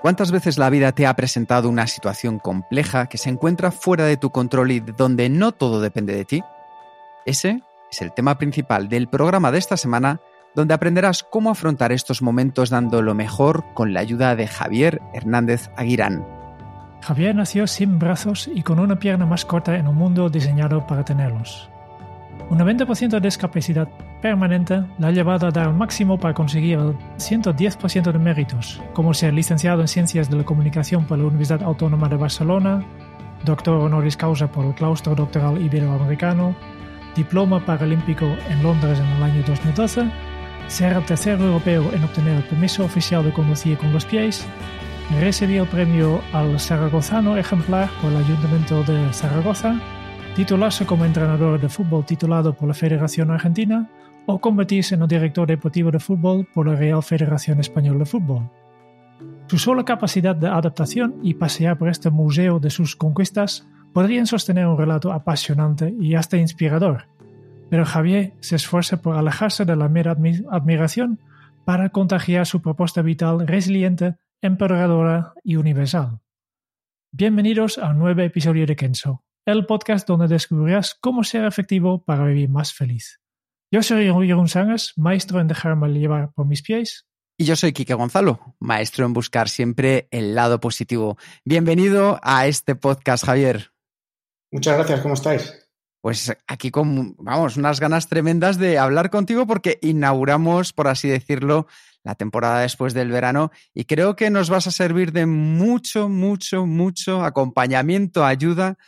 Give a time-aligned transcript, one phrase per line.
[0.00, 4.16] ¿Cuántas veces la vida te ha presentado una situación compleja que se encuentra fuera de
[4.16, 6.42] tu control y donde no todo depende de ti?
[7.26, 10.20] Ese es el tema principal del programa de esta semana,
[10.54, 15.68] donde aprenderás cómo afrontar estos momentos dando lo mejor con la ayuda de Javier Hernández
[15.76, 16.26] Aguirán.
[17.02, 21.04] Javier nació sin brazos y con una pierna más corta en un mundo diseñado para
[21.04, 21.69] tenerlos.
[22.48, 23.88] Un 90% de discapacidad
[24.20, 29.14] permanente la ha llevado a dar el máximo para conseguir el 110% de méritos, como
[29.14, 32.84] ser licenciado en Ciencias de la Comunicación por la Universidad Autónoma de Barcelona,
[33.44, 36.54] doctor honoris causa por el Claustro Doctoral Iberoamericano,
[37.14, 40.10] diploma paralímpico en Londres en el año 2012,
[40.68, 44.46] ser el tercer europeo en obtener el permiso oficial de conducir con los pies,
[45.20, 49.74] recibir el premio al Zaragozano ejemplar por el Ayuntamiento de Zaragoza,
[50.40, 53.90] titularse como entrenador de fútbol titulado por la Federación Argentina
[54.24, 58.50] o convertirse en el director deportivo de fútbol por la Real Federación Española de Fútbol.
[59.48, 64.66] Su sola capacidad de adaptación y pasear por este museo de sus conquistas podrían sostener
[64.66, 67.06] un relato apasionante y hasta inspirador,
[67.68, 70.16] pero Javier se esfuerza por alejarse de la mera
[70.50, 71.20] admiración
[71.66, 76.20] para contagiar su propuesta vital resiliente, emperadora y universal.
[77.12, 82.24] Bienvenidos a un nuevo episodio de Kenso, el podcast donde descubrirás cómo ser efectivo para
[82.24, 83.20] vivir más feliz.
[83.72, 87.06] Yo soy Jeroen Sangas, maestro en dejarme llevar por mis pies.
[87.38, 91.16] Y yo soy Quique Gonzalo, maestro en buscar siempre el lado positivo.
[91.44, 93.72] Bienvenido a este podcast, Javier.
[94.52, 95.68] Muchas gracias, ¿cómo estáis?
[96.02, 101.66] Pues aquí con, vamos, unas ganas tremendas de hablar contigo porque inauguramos, por así decirlo,
[102.02, 106.66] la temporada después del verano y creo que nos vas a servir de mucho, mucho,
[106.66, 108.78] mucho acompañamiento, ayuda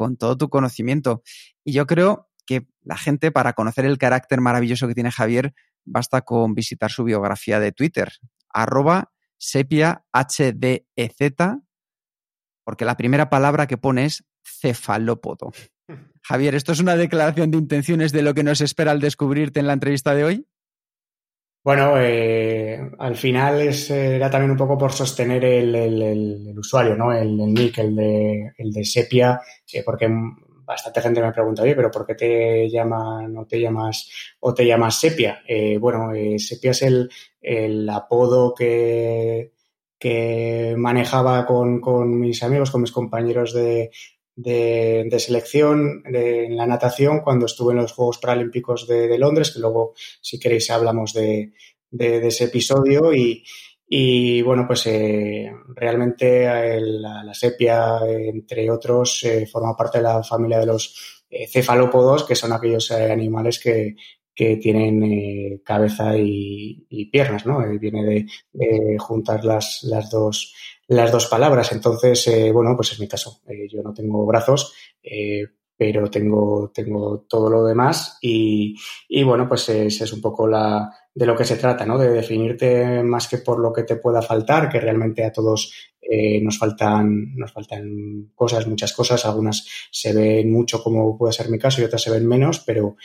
[0.00, 1.22] con todo tu conocimiento.
[1.62, 5.52] Y yo creo que la gente, para conocer el carácter maravilloso que tiene Javier,
[5.84, 8.10] basta con visitar su biografía de Twitter,
[8.48, 11.58] arroba sepia HDZ,
[12.64, 15.52] porque la primera palabra que pone es cefalópodo.
[16.22, 19.66] Javier, ¿esto es una declaración de intenciones de lo que nos espera al descubrirte en
[19.66, 20.46] la entrevista de hoy?
[21.62, 27.12] Bueno, eh, al final es, era también un poco por sostener el, usuario, ¿no?
[27.12, 30.08] El, nick, el de, el de Sepia, eh, porque
[30.64, 34.08] bastante gente me pregunta, oye, pero ¿por qué te llaman o te llamas
[34.40, 35.42] o te llamas Sepia?
[35.46, 37.10] Eh, bueno, Sepia es el,
[37.42, 39.52] el apodo que,
[39.98, 43.90] que manejaba con, con mis amigos, con mis compañeros de,
[44.42, 49.94] de, selección en la natación cuando estuve en los Juegos Paralímpicos de, Londres, que luego,
[50.20, 51.52] si queréis, hablamos de,
[51.90, 53.12] ese episodio.
[53.12, 56.46] Y, bueno, pues eh, realmente
[56.80, 62.36] la, sepia, entre otros, eh, forma parte de la familia de los eh, cefalópodos, que
[62.36, 63.96] son aquellos animales que,
[64.62, 67.58] tienen cabeza y, piernas, ¿no?
[67.78, 70.54] viene de, juntar las, las dos
[70.90, 71.70] las dos palabras.
[71.70, 73.40] Entonces, eh, bueno, pues es mi caso.
[73.46, 75.44] Eh, yo no tengo brazos, eh,
[75.76, 78.74] pero tengo, tengo todo lo demás y,
[79.08, 81.96] y bueno, pues es, es, un poco la, de lo que se trata, ¿no?
[81.96, 85.72] De definirte más que por lo que te pueda faltar, que realmente a todos
[86.42, 91.58] nos faltan, nos faltan cosas, muchas cosas, algunas se ven mucho como puede ser mi
[91.58, 92.96] caso y otras se ven menos, pero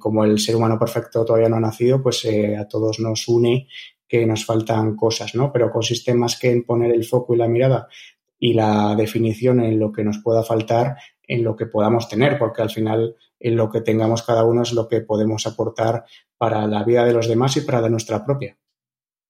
[0.00, 2.26] como el ser humano perfecto todavía no ha nacido, pues
[2.58, 3.68] a todos nos une
[4.08, 5.52] que nos faltan cosas, ¿no?
[5.52, 7.88] Pero consiste más que en poner el foco y la mirada
[8.38, 10.96] y la definición en lo que nos pueda faltar,
[11.26, 14.72] en lo que podamos tener, porque al final en lo que tengamos cada uno es
[14.72, 16.04] lo que podemos aportar
[16.36, 18.56] para la vida de los demás y para la nuestra propia.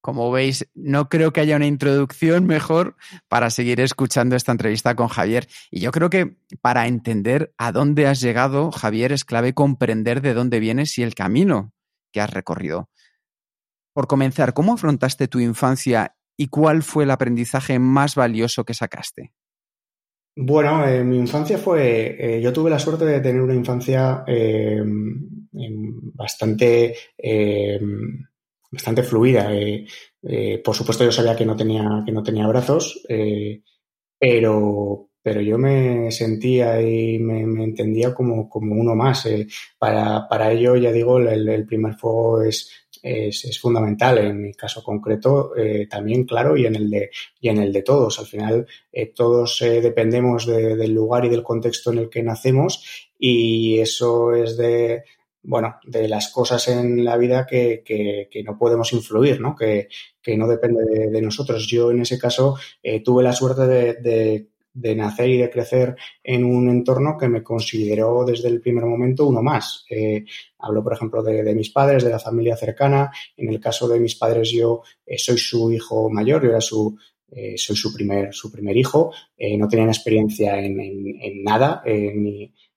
[0.01, 2.95] Como veis, no creo que haya una introducción mejor
[3.27, 5.49] para seguir escuchando esta entrevista con Javier.
[5.71, 10.33] Y yo creo que para entender a dónde has llegado, Javier, es clave comprender de
[10.33, 11.73] dónde vienes y el camino
[12.13, 12.89] que has recorrido.
[13.99, 19.33] Por comenzar, ¿cómo afrontaste tu infancia y cuál fue el aprendizaje más valioso que sacaste?
[20.37, 24.81] Bueno, eh, mi infancia fue, eh, yo tuve la suerte de tener una infancia eh,
[25.51, 26.95] bastante,
[28.71, 29.51] bastante fluida.
[30.63, 33.05] por supuesto, yo sabía que no tenía, que no tenía brazos,
[34.17, 39.27] pero, pero yo me sentía y me, entendía como, como, uno más.
[39.77, 44.17] Para, para, ello, ya digo, el, primer fuego es, es, fundamental.
[44.17, 47.09] En mi caso concreto, eh, también, claro, y en el de,
[47.39, 48.19] y en el de todos.
[48.19, 53.79] Al final, eh, todos dependemos del lugar y del contexto en el que nacemos y
[53.79, 55.03] eso es de,
[55.43, 59.55] bueno, de las cosas en la vida que, que, no podemos influir, ¿no?
[59.55, 59.89] Que,
[60.21, 61.67] que no depende de, nosotros.
[61.67, 62.57] Yo, en ese caso,
[63.03, 68.23] tuve la suerte de de nacer y de crecer en un entorno que me consideró
[68.25, 69.85] desde el primer momento uno más.
[69.89, 70.25] Eh,
[70.59, 73.11] hablo, por ejemplo, de, mis padres, de la familia cercana.
[73.35, 76.97] En el caso de mis padres, yo eh, soy su hijo mayor, yo era su,
[77.31, 79.11] eh, soy su primer, su primer hijo.
[79.57, 81.83] no tenían experiencia en, en, nada,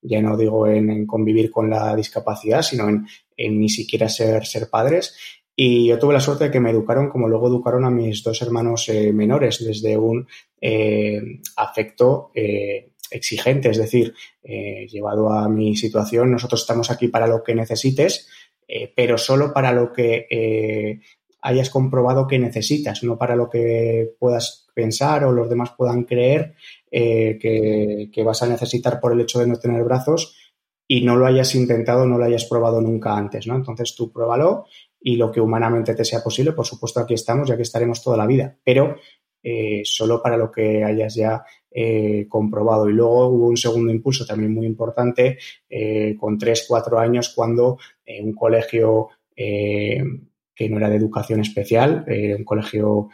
[0.03, 3.07] ya no digo en, convivir con la discapacidad, sino en,
[3.37, 5.15] ni siquiera ser, ser padres.
[5.55, 8.41] Y yo tuve la suerte de que me educaron como luego educaron a mis dos
[8.41, 10.27] hermanos eh, menores, desde un
[10.61, 11.21] eh,
[11.57, 17.55] afecto eh, exigente, es decir, llevado a mi situación, nosotros estamos aquí para lo que
[17.55, 18.27] necesites,
[18.97, 20.99] pero solo para lo que
[21.43, 26.55] hayas comprobado que necesitas, no para lo que puedas pensar o los demás puedan creer
[26.91, 30.35] que, que vas a necesitar por el hecho de no tener brazos
[30.89, 33.57] y no lo hayas intentado, no lo hayas probado nunca antes, ¿no?
[33.57, 34.65] Entonces tú pruébalo
[35.03, 38.17] y lo que humanamente te sea posible, por supuesto aquí estamos, ya que estaremos toda
[38.17, 38.97] la vida, pero
[39.43, 42.89] eh, solo para lo que hayas ya eh, comprobado.
[42.89, 45.39] Y luego hubo un segundo impulso también muy importante
[45.69, 47.79] eh, con tres, cuatro años cuando
[48.21, 53.09] un colegio que no era de educación especial, un colegio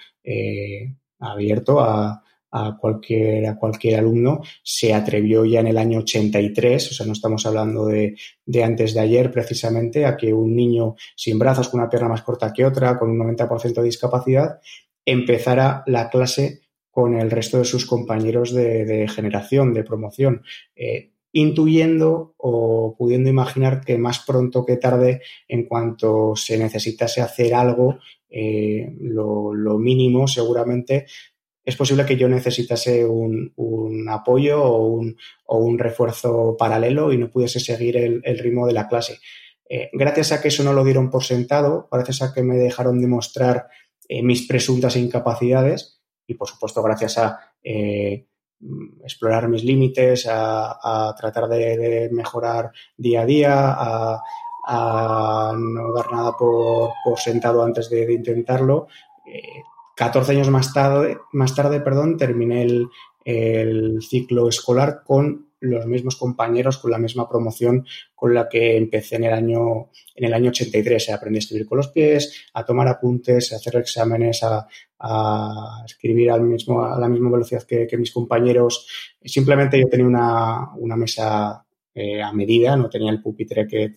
[1.21, 6.95] abierto a, a cualquier, a cualquier alumno, se atrevió ya en el año 83, o
[6.95, 8.17] sea, no estamos hablando de,
[8.47, 12.23] de, antes de ayer precisamente, a que un niño sin brazos, con una pierna más
[12.23, 14.61] corta que otra, con un 90% de discapacidad,
[15.05, 16.61] empezara la clase
[16.91, 20.43] con el resto de sus compañeros de, generación, de promoción,
[20.75, 27.55] eh, intuyendo o pudiendo imaginar que más pronto que tarde, en cuanto se necesitase hacer
[27.55, 27.99] algo,
[28.29, 31.07] eh, lo, lo, mínimo seguramente
[31.69, 34.89] es posible que yo necesitase un, apoyo o
[35.59, 39.19] un, refuerzo paralelo y no pudiese seguir el, ritmo de la clase.
[39.69, 43.03] Eh, gracias a que eso no lo dieron por sentado, gracias a que me dejaron
[43.03, 43.69] demostrar
[44.09, 48.25] eh, mis presuntas incapacidades y, por supuesto, gracias a eh,
[49.03, 56.95] explorar mis límites, a, tratar de, mejorar día a día, a, no dar nada por,
[57.19, 58.89] sentado antes de, intentarlo,
[59.99, 66.79] 14 años más tarde, más tarde perdón, terminé el, ciclo escolar con los mismos compañeros,
[66.79, 67.85] con la misma promoción
[68.15, 71.11] con la que empecé en el año, en el año 83.
[71.11, 74.69] Aprendí a escribir con los pies, a tomar apuntes, a hacer exámenes, a,
[75.85, 78.87] escribir a la misma velocidad que, mis compañeros.
[79.23, 83.97] Simplemente yo tenía una, mesa eh, a medida, no tenía el pupitre que,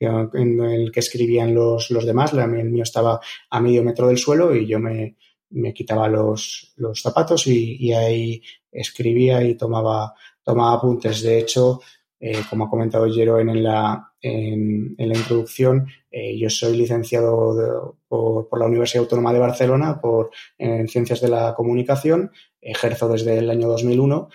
[0.00, 2.34] en el que escribían los, los demás.
[2.34, 5.16] El mío estaba a medio metro del suelo y yo me,
[5.50, 11.22] me quitaba los, los zapatos y, ahí escribía y tomaba, tomaba apuntes.
[11.22, 11.80] De hecho,
[12.18, 18.48] eh, como ha comentado Jero en la, en, la introducción, eh, yo soy licenciado por,
[18.48, 22.30] por, la Universidad Autónoma de Barcelona por, en Ciencias de la Comunicación,
[22.60, 24.28] ejerzo desde el año 2001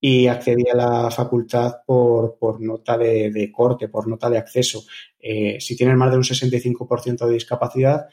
[0.00, 4.84] y accedí a la facultad por, por nota de, corte, por nota de acceso.
[5.18, 8.08] Eh, si tienes más de un 65% de discapacidad,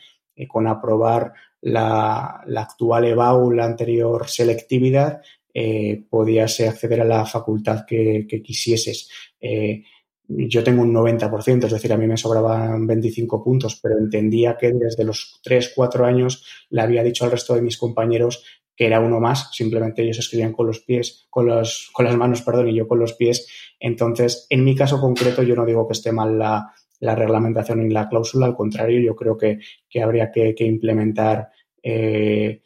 [0.50, 5.22] con aprobar la, actual EBAU, la anterior selectividad,
[5.54, 9.10] eh, acceder a la facultad que, quisieses.
[9.40, 9.84] Eh,
[10.28, 14.72] yo tengo un 90%, es decir, a mí me sobraban 25 puntos, pero entendía que
[14.74, 18.44] desde los 3, 4 años le había dicho al resto de mis compañeros
[18.76, 22.42] que era uno más, simplemente ellos escribían con los pies, con, los, con las manos,
[22.42, 23.48] perdón, y yo con los pies.
[23.80, 26.74] Entonces, en mi caso concreto, yo no digo que esté mal la,
[27.06, 29.60] la reglamentación y la cláusula, al contrario, yo creo que,
[30.02, 31.50] habría que, implementar
[31.82, 32.62] eh,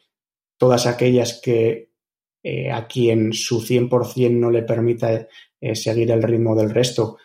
[0.56, 1.90] todas aquellas que
[2.42, 5.28] eh, a quien su 100% no le permita
[5.60, 7.18] eh, seguir el ritmo del resto,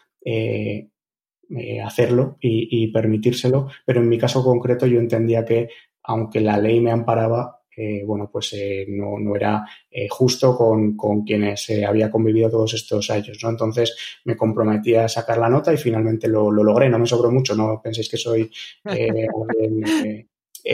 [1.83, 5.69] hacerlo y, permitírselo, pero en mi caso concreto yo entendía que
[6.03, 7.61] aunque la ley me amparaba,
[8.05, 12.73] bueno, pues eh, no, no, era eh, justo con, con quienes eh, había convivido todos
[12.73, 13.49] estos años, ¿no?
[13.49, 16.89] Entonces me comprometí a sacar la nota y finalmente lo, lo logré.
[16.89, 18.49] No me sobró mucho, no penséis que soy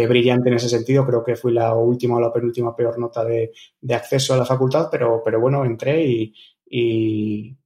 [0.08, 1.06] brillante en ese sentido.
[1.06, 4.46] Creo que fui la última o la penúltima peor nota de, de acceso a la
[4.46, 6.34] facultad, pero, pero bueno, entré y,
[6.70, 7.58] y,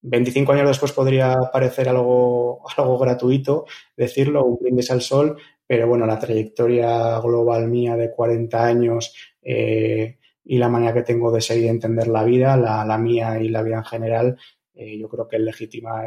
[0.00, 3.66] 25 años después podría parecer algo, algo gratuito
[3.96, 5.38] decirlo, un brindis al sol,
[5.68, 11.30] pero bueno, la trayectoria global mía de 40 años eh, y la manera que tengo
[11.30, 14.38] de seguir entender la vida, la, mía y la vida en general,
[14.74, 16.04] eh, yo creo que es legítima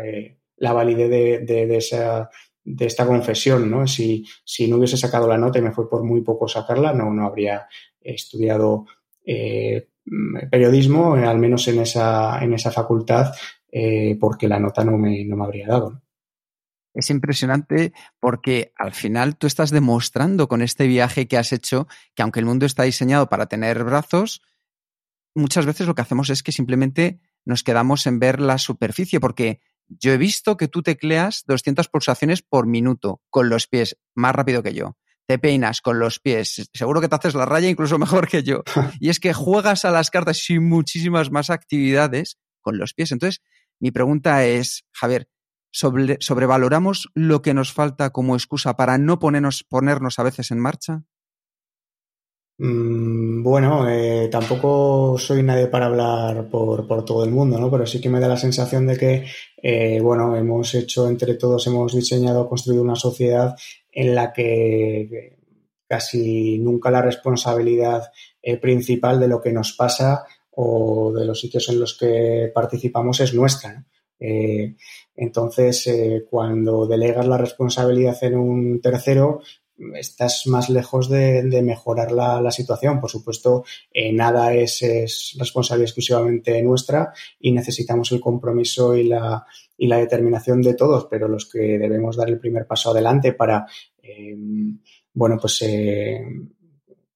[0.58, 2.30] la validez de, esa,
[2.64, 3.86] de esta confesión, ¿no?
[3.86, 7.14] Si, si no hubiese sacado la nota y me fue por muy poco sacarla, no,
[7.14, 7.68] no habría
[8.02, 8.86] estudiado
[9.26, 9.88] eh,
[10.50, 13.34] periodismo, al menos en esa, en esa facultad,
[13.72, 16.02] eh, porque la nota no me, no me habría dado.
[16.94, 22.22] Es impresionante porque al final tú estás demostrando con este viaje que has hecho que
[22.22, 24.42] aunque el mundo está diseñado para tener brazos,
[25.34, 29.62] muchas veces lo que hacemos es que simplemente nos quedamos en ver la superficie, porque
[29.88, 34.64] yo he visto que tú tecleas 200 pulsaciones por minuto con los pies, más rápido
[34.64, 34.98] que yo.
[35.28, 38.64] Te peinas con los pies, seguro que te haces la raya incluso mejor que yo.
[39.00, 43.12] Y es que juegas a las cartas y muchísimas más actividades con los pies.
[43.12, 43.42] Entonces,
[43.80, 45.28] mi pregunta es, Javier,
[45.72, 51.04] ¿sobrevaloramos lo que nos falta como excusa para no ponernos, ponernos a veces en marcha?
[52.64, 57.72] Mm, bueno, eh, tampoco soy nadie para hablar por, todo el mundo, ¿no?
[57.72, 59.26] Pero sí que me da la sensación de que,
[59.58, 63.56] eh, bueno, hemos hecho entre todos, hemos diseñado, construido una sociedad
[63.92, 65.40] en la que
[65.88, 68.12] casi nunca la responsabilidad
[68.44, 73.22] eh, principal de lo que nos pasa o de los sitios en los que participamos
[73.22, 73.86] es nuestra.
[75.16, 75.90] Entonces,
[76.30, 79.42] cuando delegas la responsabilidad en un tercero,
[79.96, 83.00] estás más lejos de, mejorar la, situación.
[83.00, 89.46] Por supuesto, eh, nada es, responsabilidad exclusivamente nuestra y necesitamos el compromiso y la,
[89.78, 93.66] y la determinación de todos, pero los que debemos dar el primer paso adelante para,
[94.02, 94.36] eh,
[95.14, 96.24] bueno, pues eh,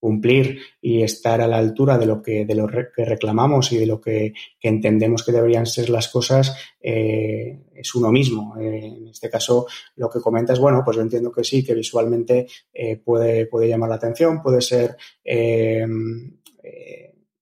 [0.06, 3.88] cumplir y estar a la altura de lo que, de lo que reclamamos y de
[3.88, 8.56] lo que, entendemos que deberían ser las cosas eh, es uno mismo.
[8.56, 12.46] Eh, en este caso, lo que comentas, bueno, pues yo entiendo que sí, que visualmente
[12.72, 14.96] eh, puede, puede llamar la atención, puede ser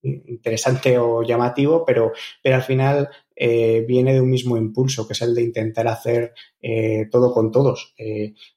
[0.02, 5.36] interesante o llamativo, pero, pero al final viene de un mismo impulso, que es el
[5.36, 6.34] de intentar hacer
[7.12, 7.94] todo con todos,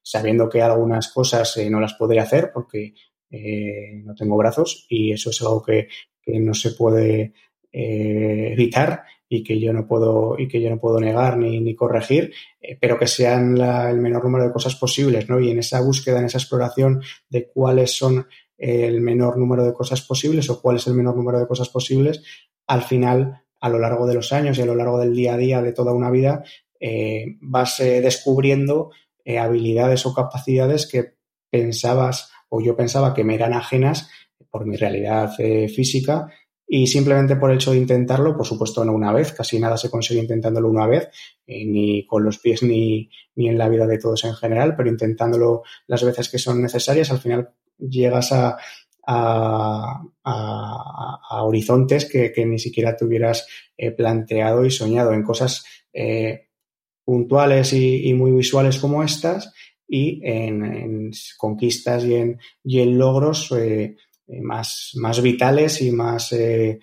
[0.02, 2.94] sabiendo que algunas cosas no las podré hacer porque
[3.30, 5.88] eh, no tengo brazos y eso es algo que,
[6.28, 7.34] no se puede
[7.72, 12.32] eh, evitar y que yo no puedo y que yo no puedo negar ni, corregir,
[12.60, 15.38] eh, pero que sean el menor número de cosas posibles, ¿no?
[15.38, 18.26] Y en esa búsqueda, en esa exploración de cuáles son
[18.58, 22.24] el menor número de cosas posibles o cuál es el menor número de cosas posibles,
[22.66, 25.38] al final, a lo largo de los años y a lo largo del día a
[25.38, 26.42] día de toda una vida,
[27.40, 28.90] vas descubriendo
[29.24, 31.14] habilidades o capacidades que
[31.50, 34.08] pensabas o yo pensaba que me eran ajenas
[34.50, 36.30] por mi realidad eh, física
[36.66, 39.90] y simplemente por el hecho de intentarlo, por supuesto no una vez, casi nada se
[39.90, 41.08] consigue intentándolo una vez,
[41.46, 44.88] eh, ni con los pies ni, ni, en la vida de todos en general, pero
[44.88, 48.56] intentándolo las veces que son necesarias, al final llegas a,
[49.06, 53.46] a, a, horizontes que, que, ni siquiera te hubieras
[53.76, 55.12] eh, planteado y soñado.
[55.12, 55.64] En cosas
[57.04, 59.54] puntuales y, y, muy visuales como estas
[59.88, 66.32] y en, conquistas y en, y en logros eh, eh, más, más vitales y más
[66.32, 66.80] eh,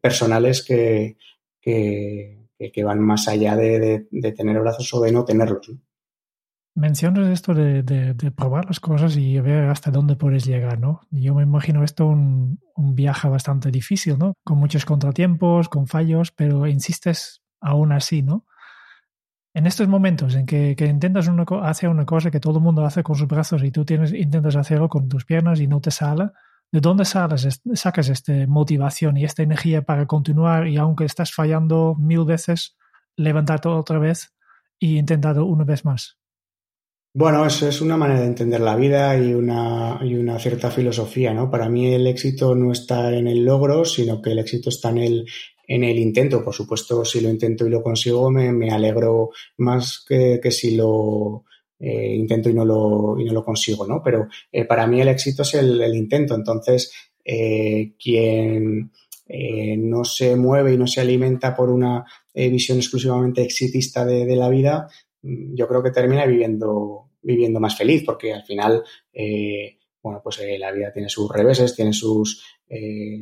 [0.00, 1.16] personales que,
[1.60, 5.72] que, van más allá de, de, tener brazos o de no tenerlos.
[6.74, 11.00] Mencionas esto de, de, probar las cosas y ver hasta dónde puedes llegar, ¿no?
[11.10, 14.34] Yo me imagino esto un, un viaje bastante difícil, ¿no?
[14.44, 18.46] Con muchos contratiempos, con fallos, pero insistes aún así, ¿no?
[19.52, 21.28] En estos momentos en que, intentas
[21.62, 24.56] hacer una cosa que todo el mundo hace con sus brazos y tú tienes, intentas
[24.56, 26.30] hacerlo con tus piernas y no te sale,
[26.70, 31.96] ¿de dónde sales, sacas esta motivación y esta energía para continuar y aunque estás fallando
[31.98, 32.76] mil veces,
[33.16, 34.32] levantarte otra vez
[34.78, 36.16] y intentarlo una vez más?
[37.12, 41.34] Bueno, eso es una manera de entender la vida y una, y una cierta filosofía,
[41.34, 41.50] ¿no?
[41.50, 44.98] Para mí el éxito no está en el logro, sino que el éxito está en
[44.98, 45.26] el,
[45.70, 46.42] en el intento.
[46.42, 51.44] Por supuesto, si lo intento y lo consigo, me, alegro más que, si lo
[51.78, 54.02] eh, intento y no lo, y no lo consigo, ¿no?
[54.02, 56.34] Pero eh, para mí el éxito es el, intento.
[56.34, 56.92] Entonces,
[57.24, 58.90] eh, quien
[59.78, 64.88] no se mueve y no se alimenta por una visión exclusivamente exitista de, la vida,
[65.22, 68.82] mm, yo creo que termina viviendo, viviendo más feliz, porque al final
[70.02, 72.42] bueno, pues la vida tiene sus reveses, tiene sus,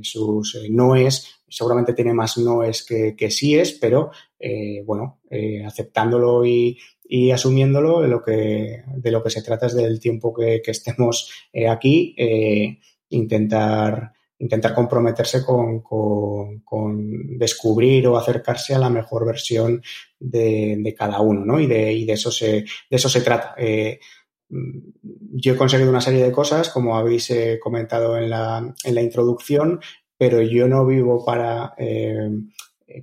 [0.02, 6.78] sus noes, seguramente tiene más noes que, que síes, pero eh, bueno, eh, aceptándolo y,
[7.08, 11.30] y, asumiéndolo, de lo, que, de lo que se trata es del tiempo que, estemos
[11.52, 12.14] eh, aquí,
[13.08, 16.62] intentar intentar comprometerse con, con,
[17.38, 19.82] descubrir o acercarse a la mejor versión
[20.20, 21.58] de, de cada uno, ¿no?
[21.58, 23.56] Y de, y de, eso, se, de eso se trata.
[24.50, 29.02] Yo he conseguido una serie de cosas, como habéis eh, comentado en la, en la,
[29.02, 29.80] introducción,
[30.16, 32.30] pero yo no vivo para eh,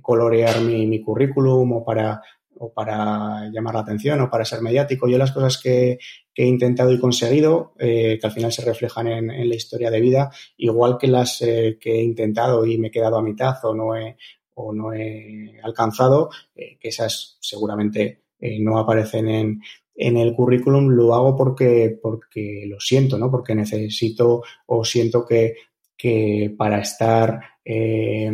[0.02, 2.20] colorear mi, mi, currículum o para,
[2.58, 5.08] o para llamar la atención o para ser mediático.
[5.08, 5.98] Yo las cosas que,
[6.38, 10.00] he intentado y conseguido, eh, que al final se reflejan en, en, la historia de
[10.00, 13.96] vida, igual que las que he intentado y me he quedado a mitad o no
[13.96, 14.18] he,
[14.52, 18.24] o no he alcanzado, que esas seguramente
[18.60, 19.60] no aparecen en,
[19.96, 23.30] en el currículum, lo hago porque, porque lo siento, ¿no?
[23.30, 25.54] Porque necesito o siento que,
[25.96, 28.30] que para estar eh,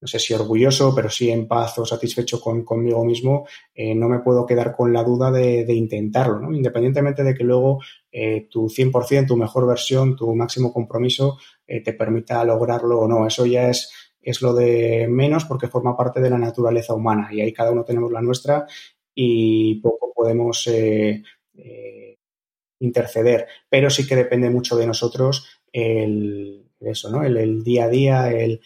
[0.00, 4.08] no sé si orgulloso, pero sí en paz o satisfecho con, conmigo mismo, eh, no
[4.08, 6.52] me puedo quedar con la duda de, de intentarlo, ¿no?
[6.52, 7.80] Independientemente de que luego
[8.12, 13.26] eh, tu 100%, tu mejor versión, tu máximo compromiso eh, te permita lograrlo o no.
[13.26, 13.90] Eso ya es,
[14.20, 17.84] es lo de menos porque forma parte de la naturaleza humana y ahí cada uno
[17.84, 18.66] tenemos la nuestra
[19.20, 21.24] y poco podemos eh,
[21.56, 22.18] eh,
[22.78, 27.24] interceder, pero sí que depende mucho de nosotros el, eso, ¿no?
[27.24, 28.60] El, día a día, el,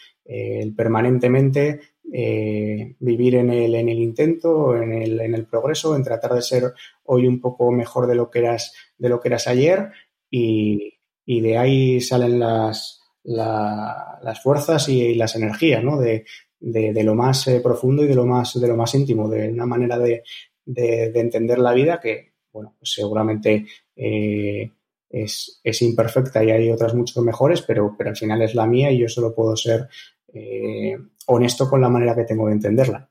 [0.77, 1.81] permanentemente
[2.13, 6.43] eh, vivir en el, en el intento, en el, en el, progreso, en tratar de
[6.43, 9.91] ser hoy un poco mejor de lo que eras, de lo que eras ayer
[10.31, 15.99] y, y de ahí salen las, la, las fuerzas y, y, las energías, ¿no?
[15.99, 16.27] De,
[16.63, 19.51] de, de lo más eh, profundo y de lo más, de lo más íntimo, de
[19.51, 20.23] una manera de,
[20.65, 23.67] de entender la vida que, bueno, pues seguramente
[23.97, 24.71] eh,
[25.09, 28.91] es, es, imperfecta y hay otras mucho mejores, pero, pero al final es la mía
[28.91, 29.89] y yo solo puedo ser
[30.33, 33.11] eh, honesto con la manera que tengo de entenderla.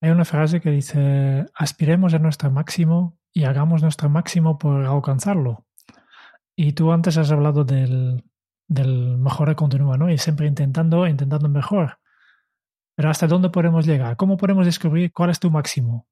[0.00, 5.66] Hay una frase que dice, aspiremos a nuestro máximo y hagamos nuestro máximo por alcanzarlo.
[6.54, 8.24] Y tú antes has hablado del,
[8.68, 10.10] del mejora continua, ¿no?
[10.10, 11.98] Y siempre intentando, intentando mejor.
[12.98, 14.16] Pero ¿hasta dónde podemos llegar?
[14.16, 16.08] ¿Cómo podemos descubrir cuál es tu máximo?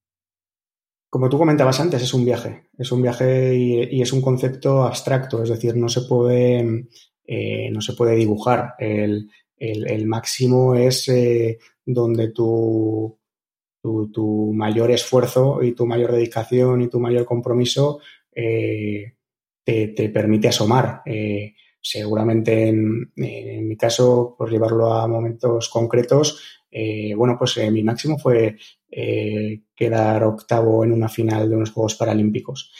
[1.09, 2.69] como tú comentabas antes, es un viaje.
[2.79, 6.87] Es un viaje y, es un concepto abstracto, es decir, no se puede,
[7.27, 8.75] eh, no se puede dibujar.
[8.79, 13.19] El, el, máximo es eh, donde tu,
[13.83, 18.01] tu, mayor esfuerzo y tu mayor dedicación y tu mayor compromiso
[18.33, 19.15] eh,
[19.65, 21.03] te, te, permite asomar.
[21.81, 27.83] Seguramente en, en, mi caso, por llevarlo a momentos concretos, eh, bueno, pues eh, mi
[27.83, 28.57] máximo fue
[28.91, 32.73] eh, quedar octavo en una final de unos Juegos Paralímpicos.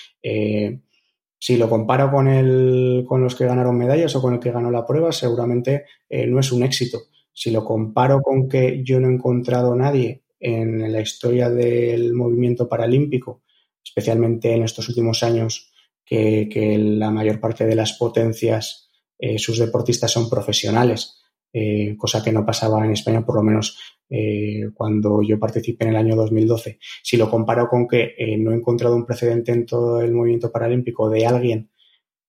[1.39, 4.71] Si lo comparo con, el, con los que ganaron medallas o con el que ganó
[4.71, 6.99] la prueba, seguramente no es un éxito.
[7.33, 12.15] Si lo comparo con que yo no he encontrado a nadie en la historia del
[12.15, 13.43] movimiento paralímpico,
[13.85, 15.73] especialmente en estos últimos años,
[16.05, 18.91] que, la mayor parte de las potencias,
[19.37, 21.21] sus deportistas son profesionales,
[21.59, 23.79] eh, cosa que no pasaba en España, por lo menos
[24.11, 26.79] eh, cuando yo participé en el año 2012.
[27.03, 30.53] Si lo comparo con que eh, no he encontrado un precedente en todo el movimiento
[30.53, 31.71] paralímpico de alguien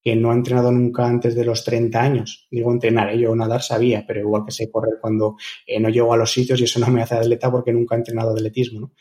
[0.02, 2.48] que no ha entrenado nunca antes de los 30 años.
[2.50, 3.20] Digo entrenar, ¿eh?
[3.20, 5.36] yo nadar sabía, pero igual que sé correr cuando
[5.82, 8.32] no llego a los sitios y eso no me hace atleta porque nunca he entrenado
[8.32, 8.94] atletismo.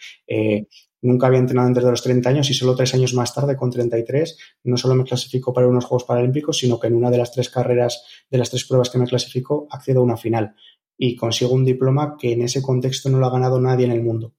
[1.06, 3.70] Nunca había entrenado antes de los 30 años y solo tres años más tarde, con
[3.70, 7.30] 33, no solo me clasifico para unos Juegos Paralímpicos, sino que en una de las
[7.30, 10.56] tres carreras, de las tres pruebas que me clasifico, accedo a una final
[10.98, 14.02] y consigo un diploma que en ese contexto no lo ha ganado nadie en el
[14.02, 14.34] mundo.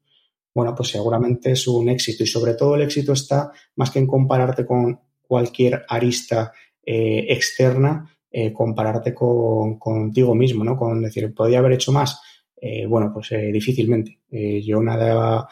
[0.54, 4.08] Bueno, pues seguramente es un éxito y sobre todo el éxito está más que en
[4.08, 6.52] compararte con cualquier arista
[6.84, 10.76] eh, externa, eh, compararte con, contigo mismo, ¿no?
[10.76, 12.20] Con decir, ¿podría haber hecho más?
[12.60, 14.20] Eh, bueno, pues difícilmente.
[14.30, 15.48] Yo nadaba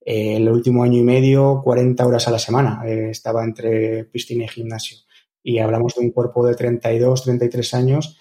[0.00, 2.82] eh, el último año y medio 40 horas a la semana.
[2.84, 4.98] estaba entre piscina y gimnasio.
[5.42, 8.18] Y hablamos de un cuerpo de 32, 33 años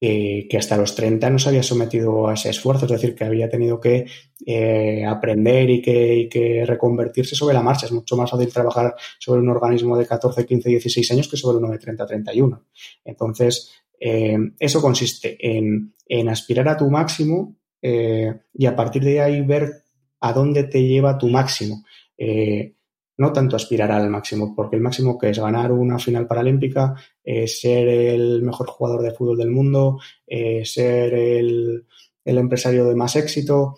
[0.00, 3.24] que, que, hasta los 30 no se había sometido a ese esfuerzo, es decir, que
[3.24, 4.06] había tenido que
[4.46, 7.84] eh, aprender y que, que, reconvertirse sobre la marcha.
[7.84, 11.58] Es mucho más fácil trabajar sobre un organismo de 14, 15, 16 años que sobre
[11.58, 12.64] uno de 30, 31.
[13.04, 19.20] Entonces, eh, eso consiste en, en, aspirar a tu máximo eh, y a partir de
[19.20, 19.84] ahí ver
[20.20, 21.84] a dónde te lleva tu máximo.
[22.16, 22.74] Eh,
[23.18, 27.86] no tanto aspirar al máximo, porque el máximo que es ganar una final paralímpica, ser
[27.88, 31.86] el mejor jugador de fútbol del mundo, eh, ser el,
[32.24, 33.76] el, empresario de más éxito.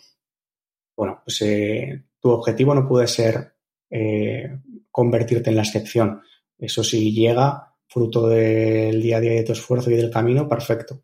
[0.97, 1.45] Bueno, pues
[2.21, 3.55] tu objetivo no puede ser
[4.93, 6.23] convertirte en la excepción.
[6.57, 11.03] Eso sí llega fruto del día a día de tu esfuerzo y del camino, perfecto.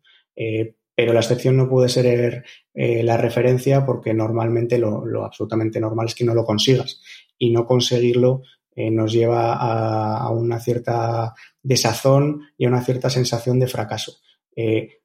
[0.99, 6.07] Pero la excepción no puede ser eh, la referencia porque normalmente lo, lo, absolutamente normal
[6.07, 7.01] es que no lo consigas
[7.37, 8.41] y no conseguirlo
[8.75, 11.33] nos lleva a, una cierta
[11.63, 14.17] desazón y a una cierta sensación de fracaso.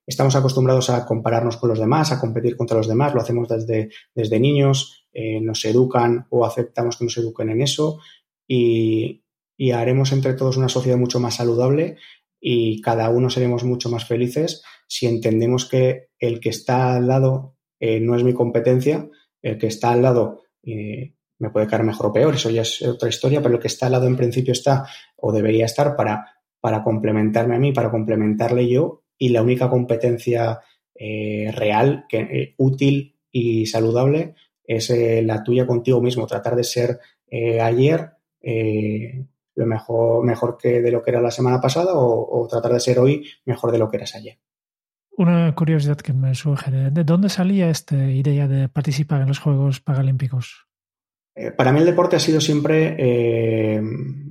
[0.07, 3.91] estamos acostumbrados a compararnos con los demás, a competir contra los demás, lo hacemos desde,
[4.15, 5.07] desde niños,
[5.43, 8.01] nos educan o aceptamos que nos eduquen en eso
[8.49, 9.25] y,
[9.57, 11.97] y haremos entre todos una sociedad mucho más saludable
[12.41, 17.57] y cada uno seremos mucho más felices si entendemos que el que está al lado
[17.81, 19.09] eh, no es mi competencia,
[19.43, 22.83] el que está al lado eh, me puede caer mejor o peor, eso ya es
[22.83, 26.25] otra historia, pero el que está al lado en principio está o debería estar para,
[26.83, 30.61] complementarme a mí, para complementarle yo y la única competencia
[30.95, 32.07] eh, real,
[32.57, 34.91] útil y saludable es
[35.25, 37.01] la tuya contigo mismo, tratar de ser
[37.61, 38.13] ayer
[39.55, 42.99] lo mejor, mejor que de lo que era la semana pasada o, tratar de ser
[42.99, 44.39] hoy mejor de lo que eras ayer.
[45.17, 49.81] Una curiosidad que me surge, ¿de dónde salía esta idea de participar en los Juegos
[49.81, 50.67] Paralímpicos?
[51.37, 53.83] Eh, para mí el deporte ha sido siempre eh,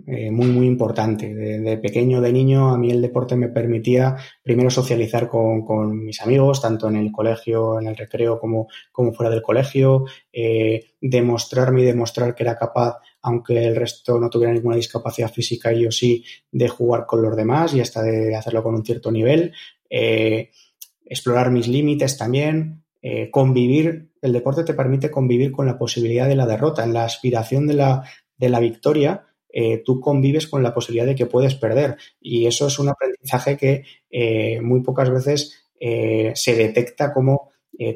[0.08, 1.34] eh, muy, muy importante.
[1.34, 6.62] De, pequeño, de niño, a mí el deporte me permitía primero socializar con, mis amigos,
[6.62, 10.06] tanto en el colegio, en el recreo, como, como fuera del colegio,
[11.02, 15.91] demostrarme y demostrar que era capaz aunque el resto no tuviera ninguna discapacidad física, yo
[15.91, 19.54] sí, de jugar con los demás y hasta de hacerlo con un cierto nivel,
[21.05, 24.09] explorar mis límites también, eh, convivir.
[24.21, 26.83] El deporte te permite convivir con la posibilidad de la derrota.
[26.83, 28.03] En la aspiración de la,
[28.37, 31.97] de la victoria, eh, tú convives con la posibilidad de que puedes perder.
[32.21, 33.83] Y eso es un aprendizaje que
[34.61, 37.49] muy pocas veces se detecta como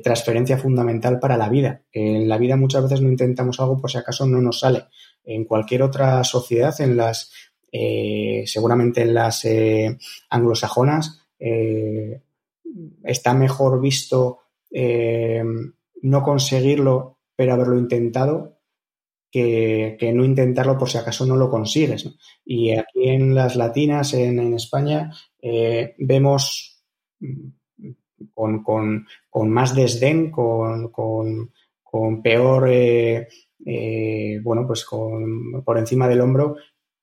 [0.04, 1.84] transferencia fundamental para la vida.
[1.94, 4.86] En la vida muchas veces no intentamos algo por si acaso no nos sale
[5.28, 7.32] en cualquier otra sociedad, en las,
[7.72, 9.98] eh, seguramente en las eh,
[10.30, 12.22] anglosajonas, eh,
[13.04, 14.40] está mejor visto
[16.02, 18.60] no conseguirlo, pero haberlo intentado,
[19.32, 22.10] que, no intentarlo por si acaso no lo consigues.
[22.46, 25.12] Y aquí en las latinas, en, España,
[25.98, 26.84] vemos
[28.34, 32.68] con, con, más desdén, con, con peor
[33.66, 36.56] eh, bueno, pues con, por encima del hombro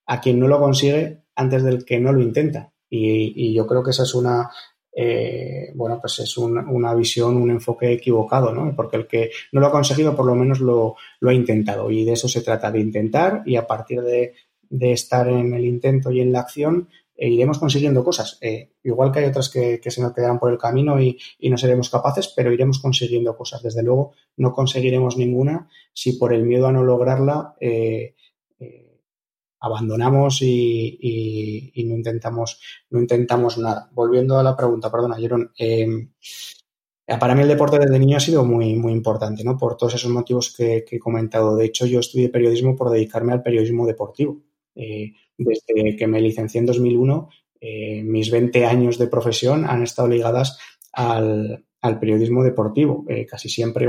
[0.06, 2.72] a quien no lo consigue antes del que no lo intenta.
[2.88, 4.50] Y, yo creo que esa es una,
[4.96, 8.74] eh, bueno, pues es una visión, un enfoque equivocado, ¿no?
[8.76, 12.04] Porque el que no lo ha conseguido por lo menos lo, lo ha intentado y
[12.04, 14.34] de eso se trata, de intentar y a partir de,
[14.70, 18.38] de estar en el intento y en la acción, e iremos consiguiendo cosas.
[18.40, 21.16] Eh, igual que hay otras que, se nos quedarán por el camino y,
[21.48, 23.62] no seremos capaces, pero iremos consiguiendo cosas.
[23.62, 28.14] Desde luego, no conseguiremos ninguna si por el miedo a no lograrla eh,
[28.58, 28.93] eh,
[29.66, 33.88] abandonamos y, no intentamos no intentamos nada.
[33.92, 35.52] Volviendo a la pregunta, perdona, Jerón.
[37.20, 39.56] para mí el deporte desde niño ha sido muy, muy importante, ¿no?
[39.56, 41.56] Por todos esos motivos que, he comentado.
[41.56, 44.42] De hecho, yo estudié periodismo por dedicarme al periodismo deportivo
[45.36, 47.28] desde que me licencié en 2001,
[47.60, 50.58] eh, mis 20 años de profesión han estado ligadas
[50.92, 51.64] al,
[52.00, 53.88] periodismo deportivo, eh, casi siempre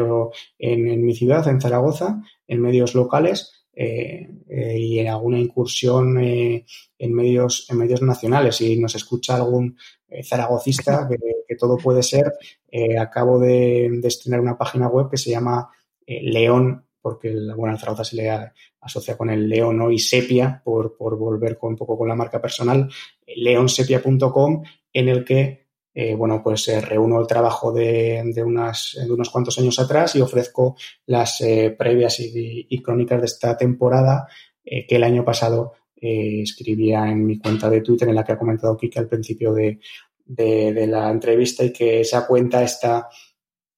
[0.59, 4.29] en, mi ciudad, en Zaragoza, en medios locales eh,
[4.77, 8.55] y en alguna incursión en, medios, en medios nacionales.
[8.55, 9.77] Si nos escucha algún
[10.23, 12.33] zaragocista, que, todo puede ser,
[12.99, 15.69] acabo de, de, estrenar una página web que se llama
[16.05, 18.31] León porque bueno, el Zaragoza se le
[18.81, 22.89] asocia con el león y sepia, por, volver con, un poco con la marca personal,
[23.27, 25.64] leonsepia.com, en el que,
[25.97, 30.21] eh, bueno, pues eh, reúno el trabajo de, de, de unos cuantos años atrás y
[30.21, 34.27] ofrezco las eh, previas y, crónicas de esta temporada
[34.63, 38.75] que el año pasado escribía en mi cuenta de Twitter, en la que ha comentado
[38.75, 39.79] Kike al principio de,
[40.25, 43.07] de la entrevista y que esa cuenta está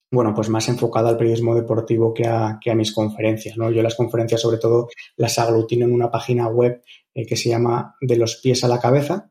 [0.10, 3.70] bueno, pues más enfocada al periodismo deportivo que a, que a mis conferencias, ¿no?
[3.70, 6.82] Yo las conferencias sobre todo las aglutino en una página web
[7.14, 9.30] que se llama De los pies a la cabeza,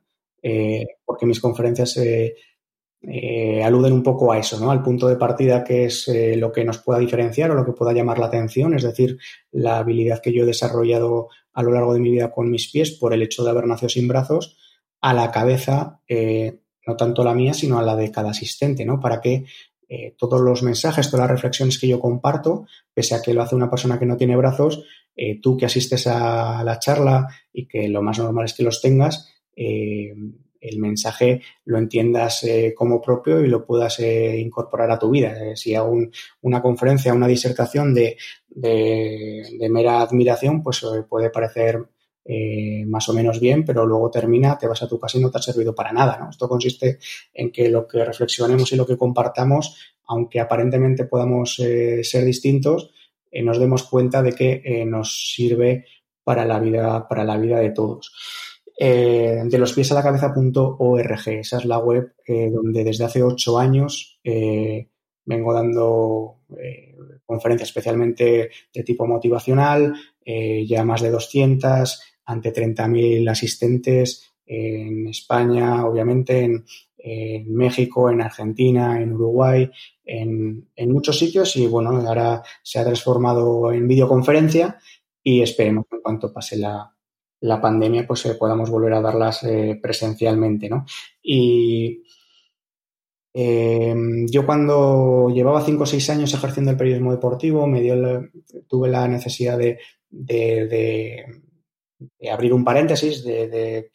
[1.05, 1.99] porque mis conferencias
[3.02, 4.70] eh, aluden un poco a eso, ¿no?
[4.70, 7.92] Al punto de partida que es lo que nos pueda diferenciar o lo que pueda
[7.92, 9.18] llamar la atención, es decir,
[9.52, 12.92] la habilidad que yo he desarrollado a lo largo de mi vida con mis pies
[12.92, 14.56] por el hecho de haber nacido sin brazos,
[15.00, 16.00] a la cabeza,
[16.87, 18.98] no tanto la mía, sino a la de cada asistente, ¿no?
[18.98, 19.44] Para que
[19.88, 23.54] eh, todos los mensajes, todas las reflexiones que yo comparto, pese a que lo hace
[23.54, 27.88] una persona que no tiene brazos, eh, tú que asistes a la charla y que
[27.88, 30.12] lo más normal es que los tengas, eh,
[30.68, 35.57] el mensaje lo entiendas como propio y lo puedas incorporar a tu vida.
[35.57, 35.96] si hago
[36.42, 38.16] una conferencia, una disertación de,
[38.48, 41.87] de mera admiración, pues puede parecer
[42.29, 45.31] eh, más o menos bien, pero luego termina, te vas a tu casa y no
[45.31, 46.18] te ha servido para nada.
[46.18, 46.31] ¿no?
[46.31, 46.98] Esto consiste
[47.33, 52.90] en que lo que reflexionemos y lo que compartamos, aunque aparentemente podamos eh, ser distintos,
[53.31, 55.85] eh, nos demos cuenta de que nos sirve
[56.24, 58.12] para la vida, para la vida de todos.
[58.78, 63.22] Eh, de los pies a la cabeza.org, esa es la web eh, donde desde hace
[63.22, 64.90] ocho años eh,
[65.24, 66.40] vengo dando
[67.24, 76.44] conferencias especialmente de tipo motivacional, ya más de 200, ante 30.000 asistentes en España, obviamente,
[76.44, 76.64] en,
[77.48, 79.68] México, en Argentina, en Uruguay,
[80.04, 84.78] en, en, muchos sitios y bueno, ahora se ha transformado en videoconferencia
[85.22, 86.95] y esperemos en cuanto pase la,
[87.40, 90.87] la pandemia, pues eh, podamos volver a darlas eh, presencialmente, ¿no?
[91.22, 92.03] Y
[93.35, 97.94] em, yo cuando llevaba cinco o seis años ejerciendo el periodismo deportivo, me dio
[98.66, 99.79] tuve la necesidad de,
[102.31, 103.90] abrir un paréntesis, de,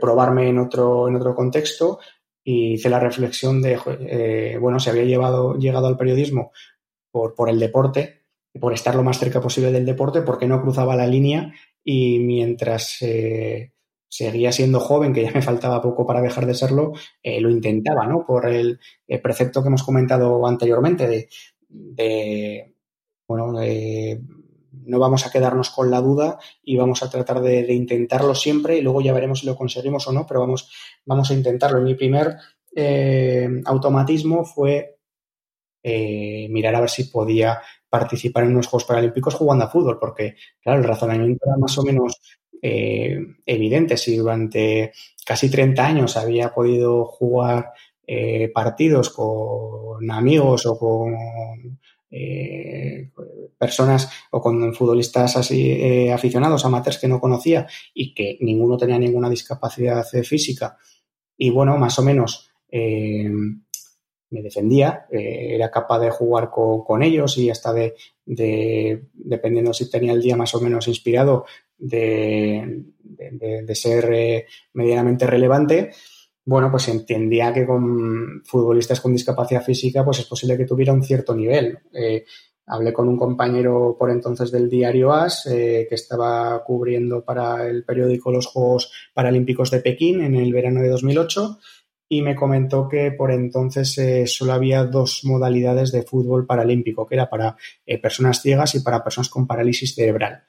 [0.00, 2.00] probarme en otro, en otro contexto
[2.42, 6.50] y hice la reflexión de, eh, bueno, se había llevado, llegado al periodismo
[7.12, 8.22] por, por el deporte,
[8.60, 12.96] por estar lo más cerca posible del deporte, porque no cruzaba la línea y mientras
[13.02, 13.72] eh,
[14.08, 18.06] seguía siendo joven, que ya me faltaba poco para dejar de serlo, eh, lo intentaba,
[18.06, 18.24] ¿no?
[18.26, 18.80] Por el,
[19.22, 21.28] precepto que hemos comentado anteriormente
[21.68, 22.74] de,
[23.28, 28.78] bueno, no vamos a quedarnos con la duda y vamos a tratar de, intentarlo siempre
[28.78, 30.70] y luego ya veremos si lo conseguimos o no, pero vamos,
[31.04, 31.80] vamos a intentarlo.
[31.80, 32.36] Mi primer
[32.74, 34.90] eh, automatismo fue
[35.82, 37.60] mirar a ver si podía
[37.94, 41.84] participar en unos Juegos Paralímpicos jugando a fútbol, porque, claro, el razonamiento era más o
[41.84, 42.20] menos
[42.60, 43.96] eh, evidente.
[43.96, 44.92] Si durante
[45.24, 47.70] casi 30 años había podido jugar
[48.04, 51.14] eh, partidos con amigos o con
[52.10, 53.12] eh,
[53.56, 59.30] personas o con futbolistas así aficionados, amateurs que no conocía y que ninguno tenía ninguna
[59.30, 60.78] discapacidad física
[61.36, 62.50] y bueno, más o menos
[64.30, 67.94] me defendía, eh, era capaz de jugar con, ellos y hasta de,
[69.14, 71.44] dependiendo si tenía el día más o menos inspirado,
[71.78, 72.84] de,
[73.74, 75.92] ser eh, medianamente relevante.
[76.44, 81.02] Bueno, pues entendía que con futbolistas con discapacidad física, pues es posible que tuviera un
[81.02, 81.78] cierto nivel.
[81.92, 82.24] Eh,
[82.66, 88.32] hablé con un compañero por entonces del diario AS, que estaba cubriendo para el periódico
[88.32, 91.58] los Juegos Paralímpicos de Pekín en el verano de 2008
[92.14, 97.16] y me comentó que por entonces eh, solo había dos modalidades de fútbol paralímpico, que
[97.16, 100.44] era para eh, personas ciegas y para personas con parálisis cerebral.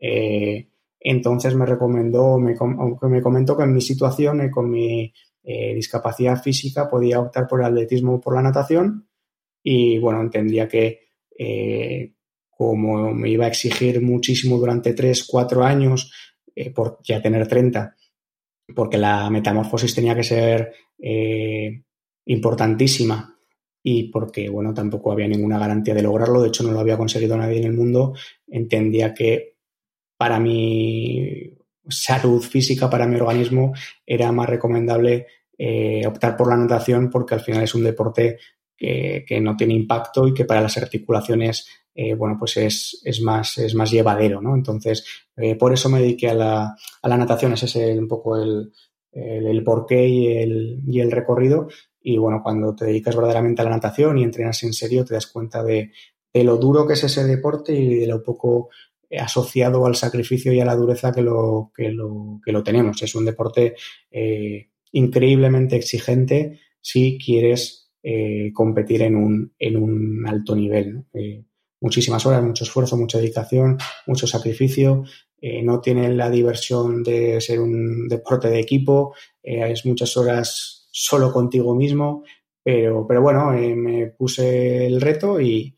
[0.00, 2.56] Eh, entonces me recomendó, me,
[3.02, 8.14] me comentó que en mi situación, con mi discapacidad física, podía optar por el atletismo
[8.14, 9.08] o por la natación
[9.62, 11.08] y bueno, entendía que
[12.50, 16.12] como me iba a exigir muchísimo durante tres, cuatro años,
[16.74, 17.96] por ya tener 30,
[18.74, 21.82] porque la metamorfosis tenía que ser eh,
[22.26, 23.36] importantísima
[23.82, 27.36] y porque, bueno, tampoco había ninguna garantía de lograrlo, de hecho no lo había conseguido
[27.36, 28.14] nadie en el mundo,
[28.46, 29.56] entendía que
[30.16, 31.54] para mi
[31.88, 33.72] salud física, para mi organismo,
[34.04, 38.38] era más recomendable eh, optar por la natación porque al final es un deporte
[38.76, 43.58] que, no tiene impacto y que para las articulaciones, eh, bueno, pues es, es, más,
[43.58, 44.54] es más llevadero, ¿no?
[44.54, 45.04] Entonces,
[45.58, 48.72] por eso me dediqué a la, a la natación, ese es un poco el,
[49.12, 51.68] el, porqué y el, y el recorrido.
[52.00, 55.26] Y bueno, cuando te dedicas verdaderamente a la natación y entrenas en serio, te das
[55.26, 55.92] cuenta de,
[56.32, 58.70] lo duro que es ese deporte y de lo poco
[59.18, 63.02] asociado al sacrificio y a la dureza que lo, que lo, que lo tenemos.
[63.02, 63.74] Es un deporte
[64.10, 71.04] eh, increíblemente exigente si quieres eh, competir en un, en un alto nivel.
[71.12, 71.44] Eh,
[71.80, 75.04] muchísimas horas, mucho esfuerzo, mucha dedicación, mucho sacrificio
[75.40, 80.88] eh, no tiene la diversión de ser un deporte de equipo, eh, es muchas horas
[80.90, 82.24] solo contigo mismo,
[82.62, 85.76] pero, pero bueno, eh, me puse el reto y,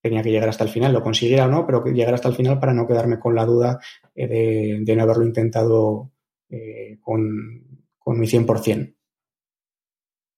[0.00, 2.60] tenía que llegar hasta el final, lo consiguiera o no, pero llegar hasta el final
[2.60, 3.80] para no quedarme con la duda
[4.14, 6.12] de, no haberlo intentado
[7.02, 8.94] con, con mi 100%.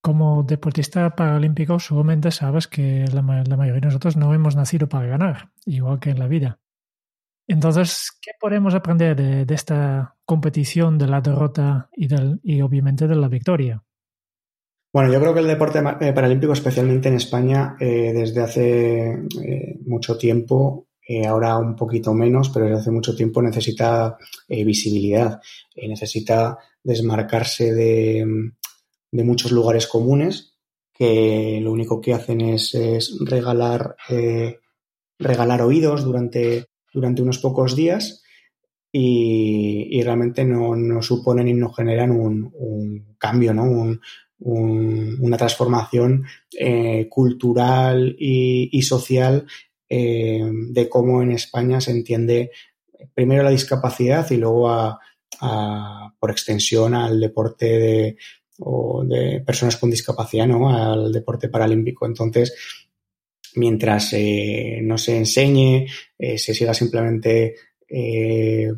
[0.08, 5.50] Como deportista paralímpico, seguramente sabes que la, mayoría de nosotros no hemos nacido para ganar,
[5.66, 6.60] igual que en la vida.
[7.46, 13.84] Entonces, ¿qué podemos aprender de, esta competición, de la derrota y obviamente de la victoria?
[14.94, 19.08] Bueno, yo creo que el deporte eh, paralímpico, especialmente en España, eh, desde hace
[19.44, 20.86] eh, mucho tiempo,
[21.26, 24.16] ahora un poquito menos, pero desde hace mucho tiempo necesita
[24.48, 25.40] visibilidad,
[25.76, 28.52] necesita desmarcarse de,
[29.12, 30.54] muchos lugares comunes
[30.92, 32.76] que lo único que hacen es,
[33.20, 33.96] regalar,
[35.18, 38.22] regalar oídos durante durante unos pocos días
[38.90, 43.96] y, realmente no, no, suponen y no generan un, cambio, ¿no?
[44.38, 46.24] una transformación
[46.58, 49.46] eh, cultural y, social
[49.88, 52.50] de cómo en España se entiende
[53.14, 54.98] primero la discapacidad y luego a,
[56.18, 58.16] por extensión al deporte de,
[58.58, 60.68] o de personas con discapacidad, ¿no?
[60.68, 62.06] Al deporte paralímpico.
[62.06, 62.54] Entonces,
[63.54, 65.86] mientras eh, no se enseñe,
[66.18, 67.54] eh, se siga simplemente,
[67.88, 68.72] eh,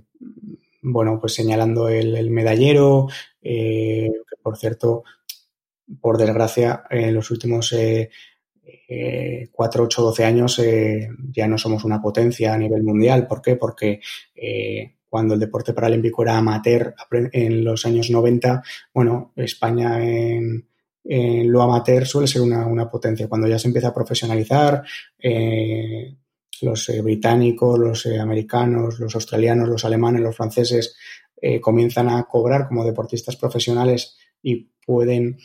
[0.82, 3.08] bueno, pues señalando el, medallero,
[3.40, 4.10] que
[4.42, 5.04] por cierto,
[6.00, 7.74] por desgracia, en los últimos
[9.52, 10.62] 4, 8, 12 años
[11.30, 13.26] ya no somos una potencia a nivel mundial.
[13.26, 13.56] ¿Por qué?
[13.56, 14.00] Porque
[15.10, 16.94] cuando el deporte paralímpico era amateur
[17.32, 18.62] en los años 90,
[18.94, 20.64] bueno, España en,
[21.04, 23.28] lo amateur suele ser una, potencia.
[23.28, 24.84] Cuando ya se empieza a profesionalizar,
[25.18, 26.14] eh,
[26.62, 30.96] los eh, británicos, los eh, americanos, los australianos, los alemanes, los franceses
[31.62, 35.38] comienzan a cobrar como deportistas profesionales y pueden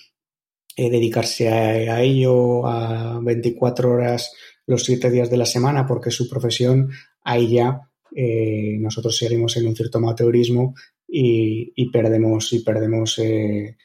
[0.75, 4.33] dedicarse a, ello a 24 horas
[4.65, 6.91] los 7 días de la semana porque su profesión,
[7.23, 10.75] ahí ya eh, nosotros seguimos en un cierto amateurismo
[11.07, 13.77] y, perdemos, y perdemos eh,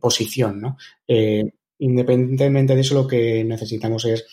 [0.00, 0.60] posición.
[0.60, 0.76] ¿no?
[1.06, 1.44] Eh,
[1.78, 4.26] independientemente de eso, lo que necesitamos es,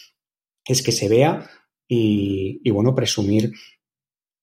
[0.66, 1.50] es que se vea
[1.88, 3.52] y, bueno, presumir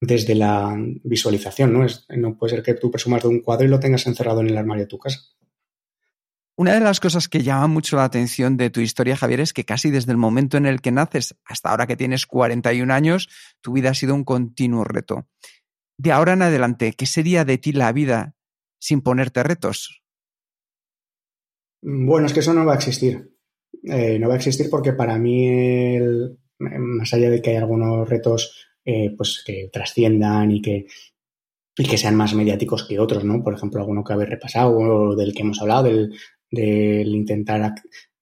[0.00, 1.72] desde la visualización.
[1.72, 1.85] ¿no?
[1.85, 4.50] Es, no puede ser que tú presumas de un cuadro y lo tengas encerrado en
[4.50, 5.20] el armario de tu casa.
[6.59, 9.64] Una de las cosas que llama mucho la atención de tu historia, Javier, es que
[9.64, 13.29] casi desde el momento en el que naces hasta ahora que tienes 41 años,
[13.61, 15.29] tu vida ha sido un continuo reto.
[15.99, 18.35] De ahora en adelante, ¿qué sería de ti la vida
[18.79, 20.03] sin ponerte retos?
[21.83, 23.33] Bueno, es que eso no va a existir.
[23.83, 25.99] Eh, no va a existir porque para mí,
[26.59, 30.87] más allá de que hay algunos retos eh, pues que trasciendan y que,
[31.97, 33.42] sean más mediáticos que otros, ¿no?
[33.45, 36.14] Por ejemplo, alguno que habéis repasado o del que hemos hablado, del,
[36.50, 37.74] del intentar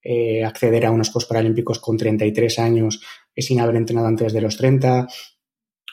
[0.02, 3.00] eh, acceder a unos Juegos Paralímpicos con 33 años
[3.37, 5.08] sin haber entrenado antes de los 30,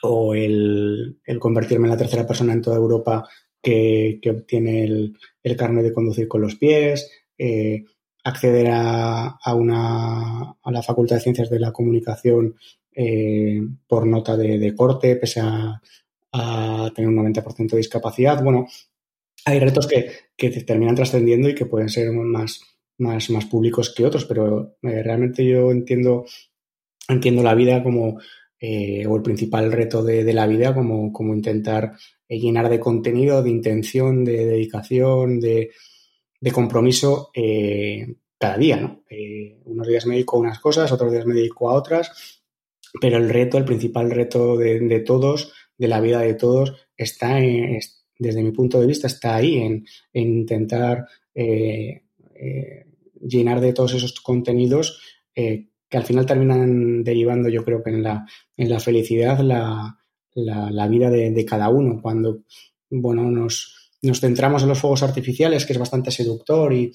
[0.02, 3.28] o el, convertirme en la tercera persona en toda Europa
[3.62, 7.84] que, obtiene el, carnet de conducir con los pies, eh,
[8.24, 12.56] acceder a, una, a la Facultad de Ciencias de la Comunicación
[12.94, 15.80] eh, por nota de, corte, pese a,
[16.32, 18.42] a, tener un 90% de discapacidad.
[18.42, 18.66] Bueno,
[19.44, 22.60] hay retos que, que terminan trascendiendo y que pueden ser más,
[22.98, 26.24] más, más públicos que otros, pero eh, realmente yo entiendo,
[27.08, 28.20] entiendo la vida como,
[28.60, 31.92] eh, o el principal reto de, la vida como, como intentar
[32.28, 35.70] eh, llenar de contenido, de intención, de dedicación, de,
[36.40, 37.30] de compromiso
[38.38, 39.04] cada día, ¿no?
[39.66, 42.42] unos días me dedico a unas cosas, otros días me dedico a otras,
[43.00, 47.38] pero el reto, el principal reto de, de todos, de la vida de todos, está
[47.38, 47.78] en,
[48.18, 52.86] desde mi punto de vista, está ahí en, intentar eh, eh,
[53.20, 55.00] llenar de todos esos contenidos
[55.34, 59.98] eh, que al final terminan derivando, yo creo que en la, en la felicidad, la,
[60.34, 62.00] la, vida de, cada uno.
[62.00, 62.44] Cuando
[62.88, 66.92] bueno, nos, nos centramos en los fuegos artificiales, que es bastante seductor y,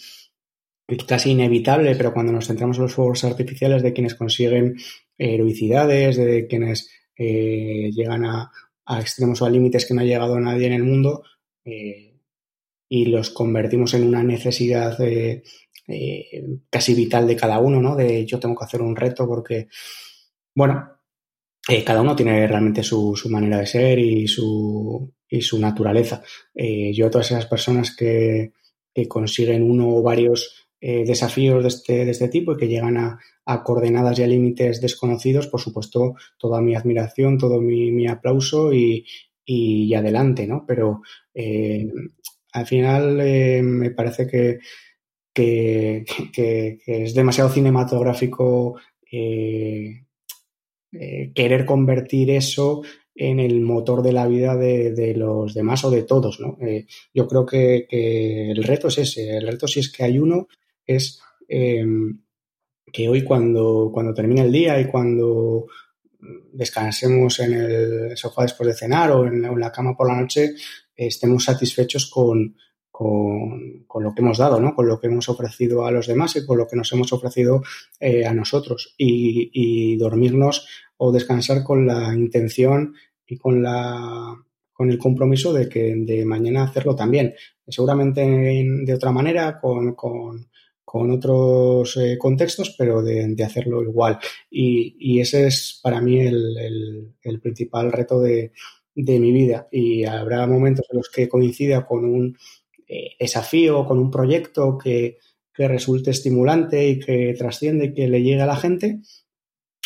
[1.05, 4.77] casi inevitable, pero cuando nos centramos en los fuegos artificiales de quienes consiguen
[5.17, 8.51] heroicidades, de quienes llegan a,
[8.87, 11.23] a extremos o a límites que no ha llegado nadie en el mundo
[11.65, 12.15] eh,
[12.89, 15.43] y los convertimos en una necesidad eh,
[16.69, 17.95] casi vital de cada uno, ¿no?
[17.95, 19.67] De yo tengo que hacer un reto porque,
[20.55, 20.89] bueno,
[21.67, 26.23] eh, cada uno tiene realmente su, manera de ser y su, y su naturaleza.
[26.55, 28.53] yo a todas esas personas que,
[28.93, 32.97] que consiguen uno o varios eh, desafíos de este, de este, tipo y que llegan
[32.97, 33.19] a,
[33.63, 39.03] coordenadas y a límites desconocidos, por supuesto, toda mi admiración, todo mi, aplauso y,
[39.95, 40.65] adelante, ¿no?
[40.67, 41.01] Pero
[41.33, 41.87] eh,
[42.51, 44.59] al final eh, me parece que,
[45.33, 46.05] que,
[46.85, 48.79] es demasiado cinematográfico
[51.33, 52.83] querer convertir eso
[53.15, 56.57] en el motor de la vida de, los demás o de todos, ¿no?
[57.13, 60.47] yo creo que, el reto es ese, el reto si es que hay uno
[60.87, 62.21] es em,
[62.91, 65.67] que hoy cuando, cuando termine el día y cuando
[66.51, 70.55] descansemos en el sofá después de cenar o en la, cama por la noche,
[70.95, 72.55] estemos satisfechos con,
[72.91, 74.73] con, lo que hemos dado, ¿no?
[74.73, 77.61] con lo que hemos ofrecido a los demás y con lo que nos hemos ofrecido
[77.99, 78.95] eh, a nosotros.
[78.97, 82.95] Y, dormirnos o descansar con la intención
[83.25, 84.35] y con la
[84.71, 87.33] con el compromiso de que de mañana hacerlo también.
[87.67, 89.95] Seguramente de otra manera, con
[90.93, 94.19] otros eh, contextos, pero de, hacerlo igual.
[94.49, 98.51] Y, ese es para mí el, principal reto de,
[98.95, 99.67] mi vida.
[99.71, 102.37] Y habrá momentos en los que coincida con un
[102.87, 105.17] eh, desafío, con un proyecto que,
[105.59, 108.99] resulte estimulante y que trasciende y que le llegue a la gente.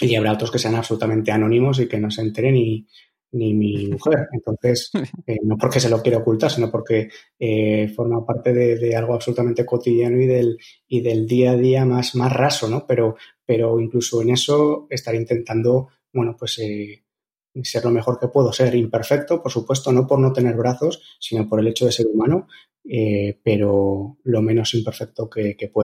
[0.02, 2.88] y habrá otros que sean absolutamente anónimos y que no se enteren ni,
[3.32, 4.28] ni mi mujer.
[4.32, 4.92] Entonces,
[5.26, 7.10] eh, no porque se lo quiera ocultar, sino porque
[7.40, 10.58] eh, forma parte de, algo absolutamente cotidiano y del,
[10.88, 12.86] y del día a día más, más raso, ¿no?
[12.86, 13.16] Pero,
[13.46, 17.04] pero incluso en eso estaré intentando, bueno, pues eh,
[17.64, 21.48] ser lo mejor que puedo, ser imperfecto, por supuesto, no por no tener brazos, sino
[21.50, 22.48] por el hecho de ser humano,
[23.44, 25.84] pero lo menos imperfecto que, que puedo.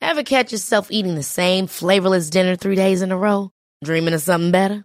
[0.00, 3.50] Ever catch yourself eating the same flavorless dinner three days in a row?
[3.82, 4.84] Dreaming of something better?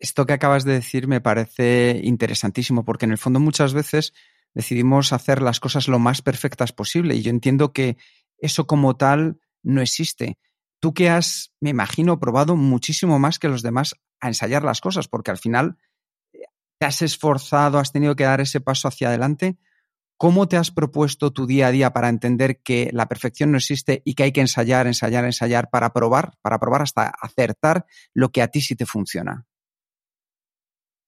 [0.00, 4.12] Esto que acabas de decir me parece interesantísimo porque en el fondo muchas veces
[4.54, 7.96] decidimos hacer las cosas lo más perfectas posible y yo entiendo que
[8.38, 10.38] eso como tal no existe.
[10.80, 15.08] Tú que has, me imagino, probado muchísimo más que los demás a ensayar las cosas
[15.08, 15.76] porque al final
[16.32, 16.44] eh,
[16.78, 19.58] te has esforzado, has tenido que dar ese paso hacia adelante.
[20.18, 24.00] ¿Cómo te has propuesto tu día a día para entender que la perfección no existe
[24.04, 27.84] y que hay que ensayar, ensayar, ensayar para probar, para probar hasta acertar
[28.14, 29.46] lo que a ti sí te funciona?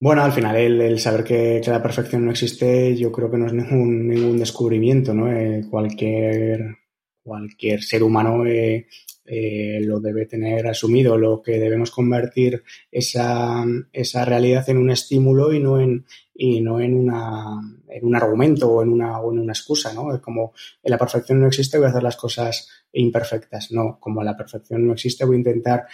[0.00, 3.52] Bueno, al final el, saber que, la perfección no existe yo creo que no es
[3.52, 5.32] ningún, ningún descubrimiento, ¿no?
[5.32, 6.76] Eh, cualquier,
[7.20, 8.86] cualquier ser humano eh,
[9.24, 11.18] eh, lo debe tener asumido.
[11.18, 16.80] Lo que debemos convertir esa, esa realidad en un estímulo y no en, y no
[16.80, 20.14] en, una, en un argumento o en una, en una excusa, ¿no?
[20.14, 20.52] Es como
[20.84, 23.72] la perfección no existe, voy a hacer las cosas imperfectas.
[23.72, 25.86] No, como la perfección no existe, voy a intentar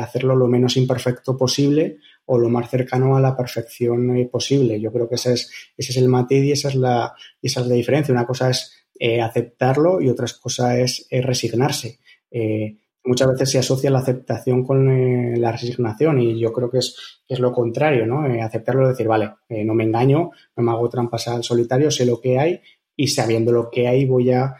[0.00, 4.80] hacerlo lo menos imperfecto posible o lo más cercano a la perfección eh, posible.
[4.80, 7.66] Yo creo que ese es, ese es el matiz y esa es la, esa es
[7.66, 8.12] la diferencia.
[8.12, 11.98] Una cosa es eh, aceptarlo y otra cosa es resignarse.
[12.30, 17.20] Eh, muchas veces se asocia la aceptación con la resignación y yo creo que es,
[17.28, 18.22] es lo contrario, ¿no?
[18.42, 22.38] aceptarlo, decir, vale, no me engaño, no me hago trampas al solitario, sé lo que
[22.38, 22.60] hay
[22.94, 24.54] y sabiendo lo que hay voy a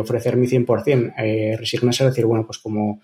[0.00, 1.58] ofrecer mi 100%.
[1.58, 3.00] resignarse es decir, bueno, pues como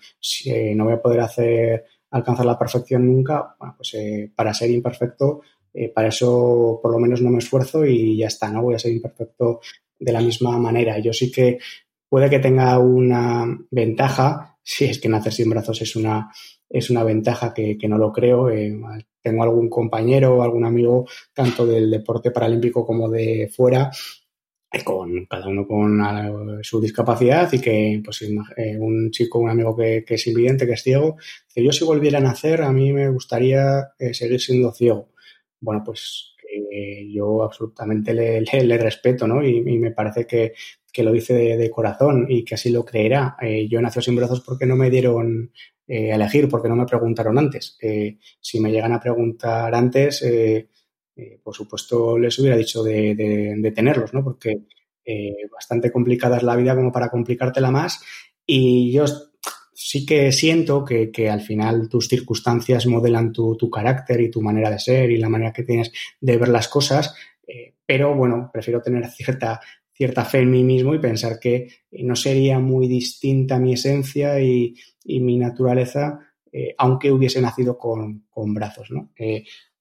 [0.75, 1.83] no voy a poder hacer
[2.15, 5.41] alcanzar la perfección nunca, bueno, pues eh, para ser imperfecto,
[5.73, 8.79] eh, para eso por lo menos no me esfuerzo y ya está, no voy a
[8.79, 9.59] ser imperfecto
[9.99, 10.97] de la misma manera.
[10.99, 11.59] Yo sí que
[12.07, 16.31] puede que tenga una ventaja, si es que nacer sin brazos es una,
[16.69, 18.49] es una ventaja que, no lo creo.
[18.49, 18.73] Eh,
[19.21, 23.91] tengo algún compañero algún amigo, tanto del deporte paralímpico como de fuera,
[24.83, 30.03] con cada uno con su discapacidad y que pues eh, un chico, un amigo que,
[30.07, 31.17] es invidente, que es ciego,
[31.47, 35.09] dice, yo si volviera a nacer a mí me gustaría eh, seguir siendo ciego.
[35.59, 36.35] Bueno, pues
[36.71, 39.45] eh, yo absolutamente le, respeto, ¿no?
[39.45, 40.53] Y, me parece que,
[41.03, 43.35] lo dice de, corazón y que así lo creerá.
[43.69, 45.51] yo nací sin brazos porque no me dieron
[45.89, 47.77] a elegir, porque no me preguntaron antes.
[48.39, 50.23] si me llegan a preguntar antes,
[51.17, 54.23] eh, por supuesto les hubiera dicho de, tenerlos, ¿no?
[54.23, 54.63] Porque
[55.05, 58.01] eh, bastante complicada es la vida como para complicártela más.
[58.45, 59.05] Y yo
[59.73, 64.79] sí que siento que, al final tus circunstancias modelan tu, carácter y tu manera de
[64.79, 67.15] ser y la manera que tienes de ver las cosas.
[67.47, 69.61] Eh, pero bueno, prefiero tener cierta,
[69.93, 74.75] cierta fe en mí mismo y pensar que no sería muy distinta mi esencia y,
[75.07, 76.19] mi naturaleza,
[76.79, 78.89] aunque hubiese nacido con brazos.
[78.89, 79.11] ¿no?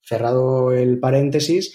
[0.05, 1.74] Cerrado el paréntesis,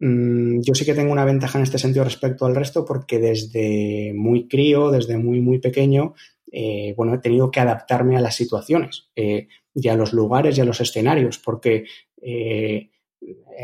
[0.00, 4.12] mm, yo sí que tengo una ventaja en este sentido respecto al resto porque desde
[4.14, 6.14] muy crío, desde muy, muy pequeño,
[6.50, 10.60] eh, bueno, he tenido que adaptarme a las situaciones eh, y a los lugares y
[10.60, 11.84] a los escenarios porque
[12.22, 12.90] eh,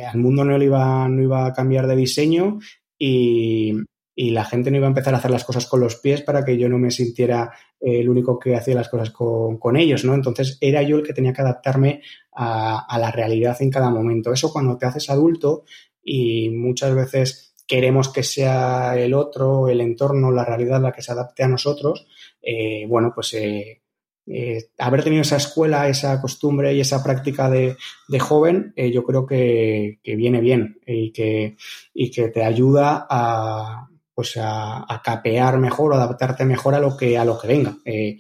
[0.07, 2.59] al mundo no, iba, no iba a cambiar de diseño
[2.98, 3.72] y,
[4.14, 6.44] y la gente no iba a empezar a hacer las cosas con los pies para
[6.44, 7.52] que yo no me sintiera
[7.85, 10.14] el único que hacía las cosas con, ellos, ¿no?
[10.14, 14.32] Entonces era yo el que tenía que adaptarme a, la realidad en cada momento.
[14.32, 15.64] Eso cuando te haces adulto
[16.03, 21.12] y muchas veces queremos que sea el otro, el entorno, la realidad la que se
[21.12, 22.07] adapte a nosotros,
[22.43, 23.82] eh, bueno, pues eh,
[24.26, 27.76] eh, haber tenido esa escuela, esa costumbre y esa práctica de,
[28.18, 31.57] joven, eh, yo creo que, viene bien y que,
[31.93, 37.19] y que te ayuda a, pues a, capear mejor o adaptarte mejor a lo que,
[37.19, 37.77] a lo que venga.
[37.85, 38.19] Eh,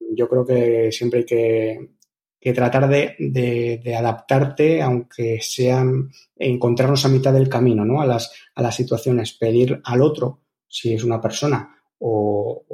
[0.00, 7.48] yo creo que siempre hay que, tratar de, adaptarte, aunque sean encontrarnos a mitad del
[7.48, 8.02] camino, ¿no?
[8.02, 12.64] A las, a las situaciones, pedir al otro, si es una persona, o,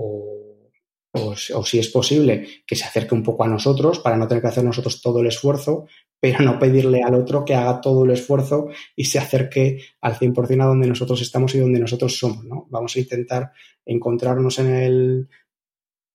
[1.64, 4.64] si es posible que se acerque un poco a nosotros para no tener que hacer
[4.64, 5.86] nosotros todo el esfuerzo,
[6.20, 10.62] pero no pedirle al otro que haga todo el esfuerzo y se acerque al 100%
[10.62, 12.44] a donde nosotros estamos y donde nosotros somos.
[12.44, 12.66] ¿no?
[12.70, 13.52] Vamos a intentar
[13.84, 15.28] encontrarnos en el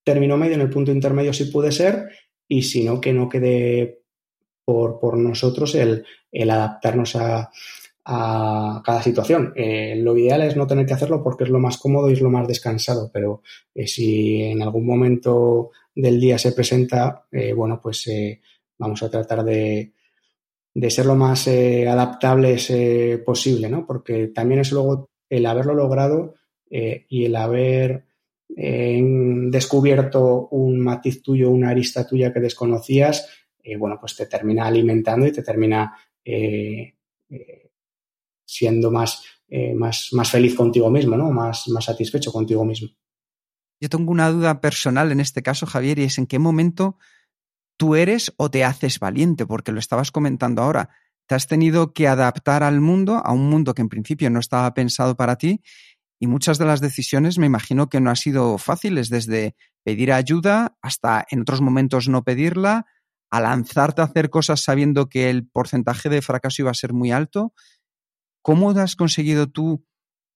[0.04, 2.10] término medio, en el punto intermedio si puede ser,
[2.48, 4.04] y si no, que no quede
[4.64, 7.52] por, por nosotros el, el adaptarnos a,
[8.06, 9.52] a cada situación.
[9.56, 12.22] Eh, lo ideal es no tener que hacerlo porque es lo más cómodo y es
[12.22, 13.42] lo más descansado, pero
[13.74, 18.08] eh, si en algún momento del día se presenta, eh, bueno, pues
[18.78, 19.94] vamos a tratar de,
[20.74, 22.72] de, ser lo más adaptables
[23.26, 23.88] posible, ¿no?
[23.88, 26.36] Porque también es luego el haberlo logrado
[26.70, 28.06] y el haber
[28.50, 33.30] descubierto un matiz tuyo, una arista tuya que desconocías,
[33.80, 35.96] bueno, pues te termina alimentando y te termina
[38.46, 41.32] siendo más, eh, más, más feliz contigo mismo, ¿no?
[41.32, 42.90] Más, más satisfecho contigo mismo.
[43.82, 46.98] Yo tengo una duda personal en este caso, Javier, y es en qué momento
[47.78, 50.90] tú eres o te haces valiente, porque lo estabas comentando ahora.
[51.28, 54.74] Te has tenido que adaptar al mundo, a un mundo que en principio no estaba
[54.74, 55.62] pensado para ti,
[56.20, 60.78] y muchas de las decisiones me imagino que no han sido fáciles, desde pedir ayuda
[60.82, 62.86] hasta en otros momentos no pedirla,
[63.30, 67.12] a lanzarte a hacer cosas sabiendo que el porcentaje de fracaso iba a ser muy
[67.12, 67.54] alto.
[68.46, 69.84] ¿Cómo has conseguido tú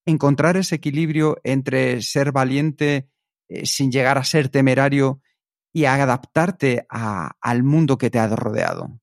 [0.04, 3.08] encontrar ese equilibrio entre ser valiente
[3.48, 5.20] eh, sin llegar a ser temerario
[5.72, 8.98] y adaptarte al mundo que te ha rodeado?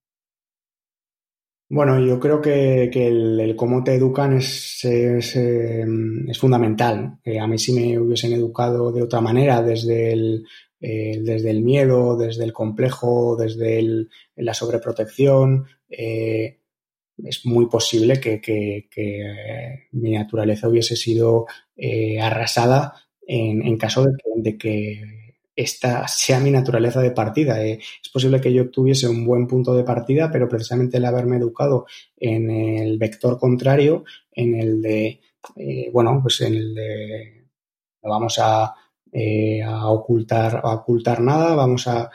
[1.70, 7.18] Bueno, yo creo que, el, cómo te educan es, em, fundamental.
[7.24, 10.46] Eh, a mí si me hubiesen educado de otra manera, desde el,
[10.82, 14.06] eh, desde el miedo, desde el complejo, desde
[14.36, 15.66] la sobreprotección,
[17.24, 21.46] es muy posible que, que, mi naturaleza hubiese sido
[21.76, 22.94] eh, arrasada
[23.26, 24.06] en, en caso
[24.36, 25.18] de que,
[25.56, 27.66] esta sea mi naturaleza de partida.
[27.66, 31.38] Eh, es posible que yo tuviese un buen punto de partida, pero precisamente el haberme
[31.38, 35.20] educado en el vector contrario, en el de,
[35.56, 37.48] eh, bueno, pues en el de
[38.04, 42.12] no vamos a, a ocultar, a ocultar nada, vamos a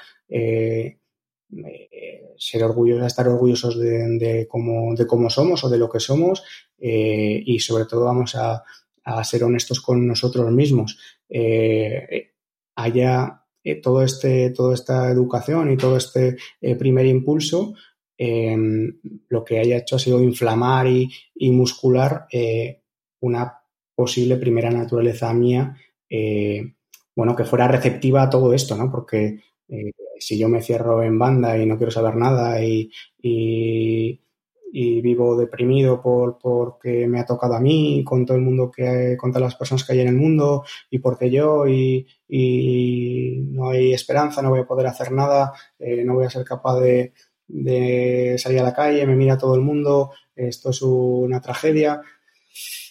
[2.42, 6.42] ser orgullosos, estar orgullosos de, cómo, de cómo somos o de lo que somos
[6.78, 8.62] eh, y sobre todo vamos a,
[9.24, 10.96] ser honestos con nosotros mismos.
[11.28, 12.30] Eh,
[12.76, 16.36] haya eh, todo este, toda esta educación y todo este
[16.78, 17.74] primer impulso,
[18.16, 22.28] lo que haya hecho ha sido inflamar y, y muscular
[23.20, 23.58] una
[23.96, 25.76] posible primera naturaleza mía,
[27.16, 28.92] bueno, que fuera receptiva a todo esto, ¿no?
[28.92, 29.40] Porque
[30.22, 32.90] si yo me cierro en banda y no quiero saber nada y,
[34.74, 39.30] vivo deprimido por porque me ha tocado a mí, con todo el mundo que con
[39.30, 42.06] todas las personas que hay en el mundo y porque yo y,
[43.50, 46.80] no hay esperanza, no voy a poder hacer nada, eh, no voy a ser capaz
[46.80, 47.12] de,
[48.38, 52.00] salir a la calle, me mira todo el mundo, esto es una tragedia.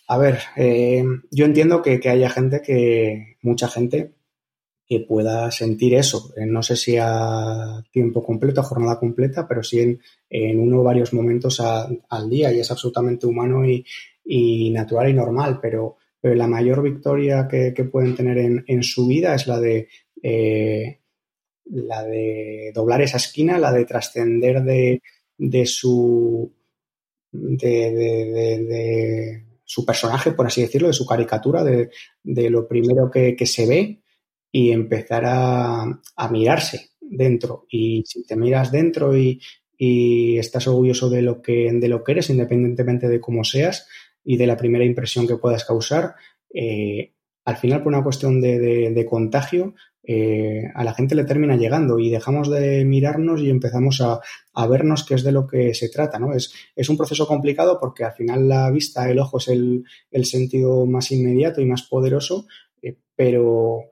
[0.07, 4.13] A ver, eh, yo entiendo que, que haya gente que, mucha gente,
[4.91, 6.33] que pueda sentir eso.
[6.35, 10.83] Eh, no sé si a tiempo completo, a jornada completa, pero sí en, uno o
[10.83, 16.83] varios momentos al día y es absolutamente humano y, natural y normal, pero, la mayor
[16.83, 19.87] victoria que, pueden tener en, su vida es la de,
[20.21, 20.99] eh,
[21.67, 25.01] la de doblar esa esquina, la de trascender de,
[25.65, 26.51] su...
[29.87, 31.89] Personaje, por así decirlo, de su caricatura, de,
[32.49, 34.00] lo primero que se ve
[34.51, 35.99] y empezar a,
[36.29, 37.65] mirarse dentro.
[37.69, 39.39] Y si te miras dentro y,
[39.83, 43.87] estás orgulloso de lo, que, de lo que eres, independientemente de cómo seas
[44.23, 46.13] y de la primera impresión que puedas causar,
[46.53, 47.13] eh,
[47.45, 49.73] al final, por una cuestión de, contagio,
[50.03, 55.03] eh, a la gente le termina llegando y dejamos de mirarnos y empezamos a, vernos
[55.03, 56.19] qué es de lo que se trata.
[56.19, 56.33] ¿no?
[56.33, 60.25] Es, es, un proceso complicado porque al final la vista, el ojo es el, el
[60.25, 62.45] sentido más inmediato y más poderoso,
[62.81, 63.85] eh, pero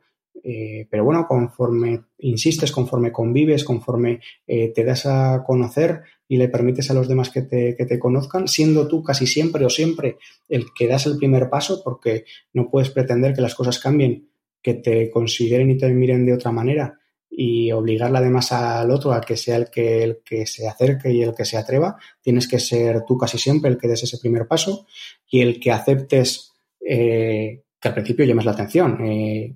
[0.43, 6.49] eh, pero bueno, conforme insistes, conforme convives, conforme eh, te das a conocer y le
[6.49, 10.17] permites a los demás que te, que te, conozcan, siendo tú casi siempre o siempre
[10.47, 14.29] el que das el primer paso, porque no puedes pretender que las cosas cambien,
[14.61, 19.21] que te consideren y te miren de otra manera y obligarle además al otro a
[19.21, 21.97] que sea el que, el que se acerque y el que se atreva.
[22.21, 24.87] Tienes que ser tú casi siempre el que des ese primer paso
[25.29, 26.53] y el que aceptes
[26.85, 29.05] eh, que al principio llames la atención.
[29.05, 29.55] Eh,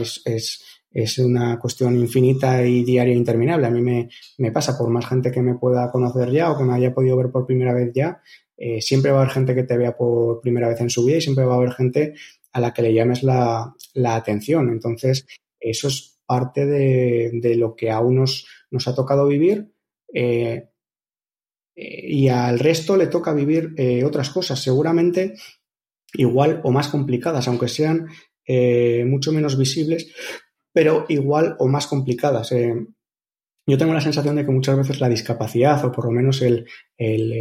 [0.00, 3.66] es, es, es, una cuestión infinita y diaria e interminable.
[3.66, 4.08] A mí me,
[4.38, 7.16] me, pasa, por más gente que me pueda conocer ya o que me haya podido
[7.16, 8.22] ver por primera vez ya,
[8.56, 11.18] eh, siempre va a haber gente que te vea por primera vez en su vida
[11.18, 12.14] y siempre va a haber gente
[12.52, 14.70] a la que le llames la, la atención.
[14.70, 15.26] Entonces,
[15.58, 19.72] eso es parte de, de lo que a unos nos ha tocado vivir
[20.12, 20.68] eh,
[21.76, 25.34] y al resto le toca vivir otras cosas, seguramente
[26.14, 28.08] igual o más complicadas, aunque sean
[28.46, 30.12] eh, mucho menos visibles,
[30.72, 32.52] pero igual o más complicadas.
[32.52, 32.74] Eh,
[33.66, 36.66] yo tengo la sensación de que muchas veces la discapacidad, o por lo menos el,
[36.98, 37.32] el,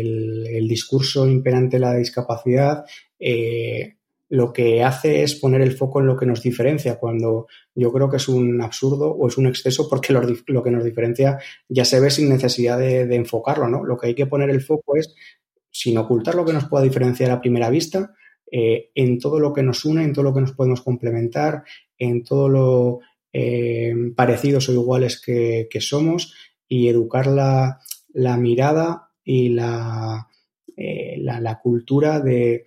[0.48, 2.86] el, discurso imperante de la discapacidad,
[3.20, 3.98] eh,
[4.30, 8.10] lo que hace es poner el foco en lo que nos diferencia, cuando yo creo
[8.10, 11.84] que es un absurdo o es un exceso porque lo, lo que nos diferencia ya
[11.84, 13.84] se ve sin necesidad de, de, enfocarlo, ¿no?
[13.84, 15.14] Lo que hay que poner el foco es,
[15.70, 18.14] sin ocultar lo que nos pueda diferenciar a primera vista,
[18.56, 21.64] eh, en todo lo que nos une, en todo lo que nos podemos complementar,
[21.98, 23.00] en todo lo
[23.32, 26.36] eh, parecidos o iguales que, somos
[26.68, 27.80] y educar la,
[28.38, 30.28] mirada y la,
[30.78, 31.18] eh,
[31.64, 32.64] cultura de,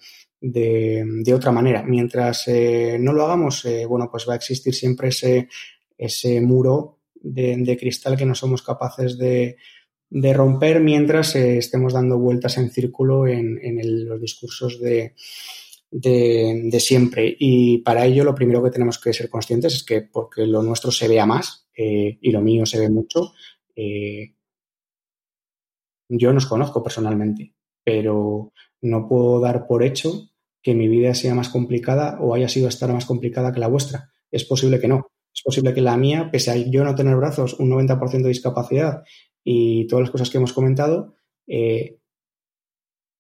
[1.33, 1.85] otra manera.
[1.85, 2.49] Mientras
[2.99, 8.35] no lo hagamos, bueno, pues va a existir siempre ese, muro de, cristal que no
[8.35, 9.57] somos capaces de,
[10.11, 15.15] romper mientras estemos dando vueltas en círculo en, los discursos de,
[15.99, 17.35] de, siempre.
[17.39, 20.91] Y para ello lo primero que tenemos que ser conscientes es que porque lo nuestro
[20.91, 23.33] se vea más eh, y lo mío se ve mucho,
[23.75, 24.35] eh,
[26.09, 30.31] yo nos conozco personalmente, pero no puedo dar por hecho
[30.63, 34.11] que mi vida sea más complicada o haya sido estar más complicada que la vuestra.
[34.31, 35.07] Es posible que no.
[35.35, 39.03] Es posible que la mía, pese a yo no tener brazos, un 90% de discapacidad
[39.45, 41.15] y todas las cosas que hemos comentado,
[41.47, 41.99] eh,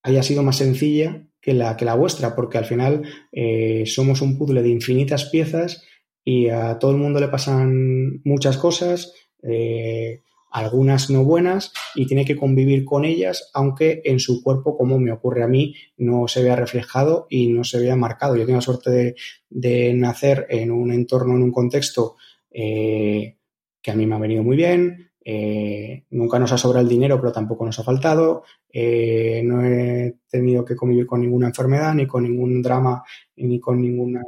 [0.02, 4.36] haya sido más sencilla que la, que la vuestra, porque al final eh, somos un
[4.36, 5.84] puzzle de infinitas piezas
[6.24, 9.14] y a todo el mundo le pasan muchas cosas.
[9.44, 14.98] Eh, algunas no buenas y tiene que convivir con ellas, aunque en su cuerpo, como
[14.98, 18.34] me ocurre a mí, no se vea reflejado y no se vea marcado.
[18.34, 19.14] Yo tengo la suerte de,
[19.48, 22.16] de nacer en un entorno, en un contexto
[22.50, 23.36] eh,
[23.80, 25.05] que a mí me ha venido muy bien.
[25.28, 28.44] Eh, nunca nos ha sobrado el dinero, pero tampoco nos ha faltado.
[28.72, 33.02] Eh, no he tenido que convivir con ninguna enfermedad, ni con ningún drama,
[33.34, 34.20] ni con ningún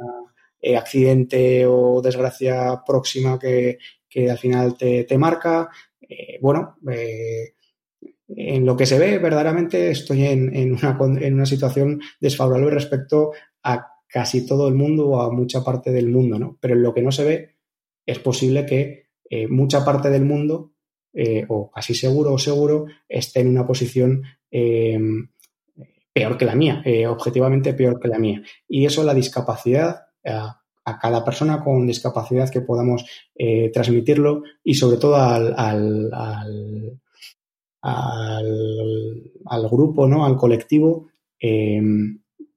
[0.61, 3.77] eh, accidente o desgracia próxima que,
[4.09, 5.69] que al final te, te marca
[6.41, 6.77] bueno,
[8.27, 13.31] en lo que se ve, verdaderamente estoy en, en, una, en, una, situación desfavorable respecto
[13.61, 16.57] a casi todo el mundo o a mucha parte del mundo, ¿no?
[16.59, 17.57] Pero en lo que no se ve,
[18.07, 19.09] es posible que
[19.49, 20.73] mucha parte del mundo,
[21.13, 25.29] eh, o casi seguro o seguro, esté en una posición em,
[26.13, 28.41] peor que la mía, eh, objetivamente peor que la mía.
[28.67, 33.05] Y eso, la discapacidad, a cada persona con discapacidad que podamos
[33.35, 36.11] eh, transmitirlo y sobre todo al, al,
[37.81, 40.25] al, al, grupo, ¿no?
[40.25, 41.07] al colectivo,
[41.39, 41.81] eh,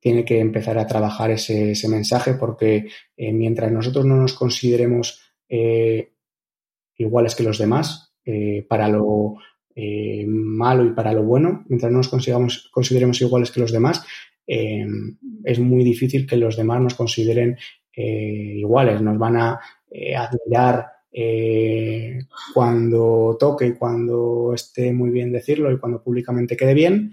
[0.00, 5.20] tiene que empezar a trabajar ese, ese mensaje porque mientras nosotros no nos consideremos
[6.96, 9.36] iguales que los demás, eh, para lo
[10.26, 12.08] malo y para lo bueno, mientras no nos
[12.70, 14.04] consideremos iguales que los demás,
[14.46, 17.56] es muy difícil que los demás nos consideren
[17.94, 19.60] eh, iguales, nos van a
[19.90, 22.20] eh, admirar eh,
[22.54, 27.12] cuando toque y cuando esté muy bien decirlo y cuando públicamente quede bien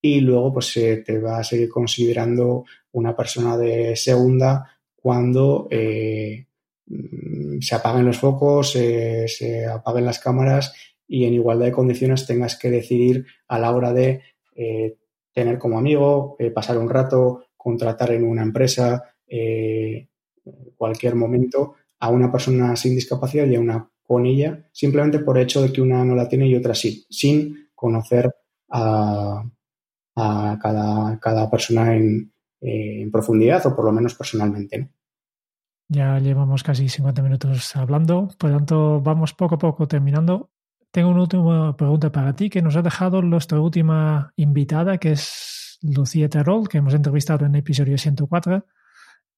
[0.00, 6.46] y luego pues se te va a seguir considerando una persona de segunda cuando eh,
[7.60, 10.72] se apaguen los focos, eh, se apaguen las cámaras
[11.08, 14.22] y en igualdad de condiciones tengas que decidir a la hora de
[14.54, 14.98] eh,
[15.32, 20.08] tener como amigo, eh, pasar un rato, contratar en una empresa, eh,
[20.76, 25.62] cualquier momento a una persona sin discapacidad y a una con ella, simplemente por hecho
[25.62, 28.34] de que una no la tiene y otra sí, sin conocer
[28.70, 29.44] a,
[30.14, 32.32] cada, cada, persona en,
[33.12, 34.88] profundidad o por lo menos personalmente.
[35.90, 40.50] Ya llevamos casi 50 minutos hablando, por lo tanto vamos poco a poco terminando.
[40.90, 45.78] Tengo una última pregunta para ti que nos ha dejado nuestra última invitada, que es
[45.80, 48.66] Lucía Terrol, que hemos entrevistado en episodio 104.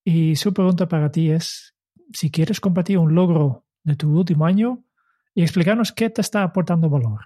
[0.05, 1.75] Y su pregunta para ti es
[2.13, 4.83] si quieres compartir un logro de tu último año
[5.35, 7.21] y explicarnos qué te está aportando valor.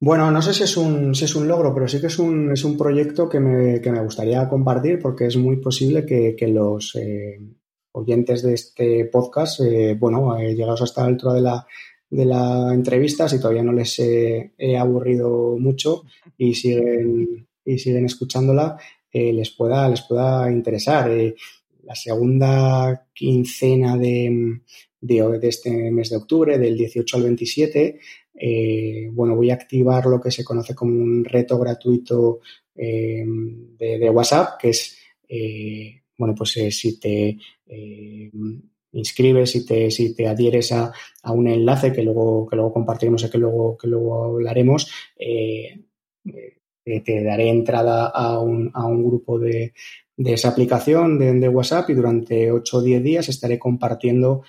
[0.00, 2.76] Bueno, no sé si es un, si es un logro, pero sí que es un,
[2.78, 7.40] proyecto que me, gustaría compartir porque es muy posible que, que los, eh,
[7.94, 11.66] oyentes de este podcast, eh, bueno, eh, llegados hasta la altura de la,
[12.10, 16.04] de la entrevista, si todavía no les he, aburrido mucho
[16.36, 18.76] y siguen, y siguen escuchándola,
[19.12, 21.08] eh, les, pueda, les pueda interesar.
[21.84, 24.60] la segunda quincena de,
[25.00, 28.00] de, este mes de octubre, del 18 al 27,
[29.12, 32.40] bueno, voy a activar lo que se conoce como un reto gratuito
[32.74, 33.24] de,
[33.78, 34.98] de, WhatsApp, que es
[36.16, 38.30] bueno, pues eh, si te eh,
[38.92, 40.92] inscribes, si te, si te adhieres a,
[41.32, 45.80] un enlace que luego, que luego compartiremos y que luego, que luego hablaremos, eh,
[46.84, 49.72] te daré entrada a un, a un grupo de,
[50.16, 54.42] de esa aplicación de, WhatsApp y durante 8 o 10 días estaré compartiendo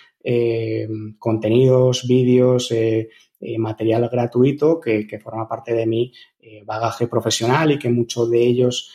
[1.17, 2.73] contenidos, vídeos,
[3.57, 6.11] material gratuito que, que, forma parte de mi
[6.65, 8.91] bagaje profesional y que muchos de ellos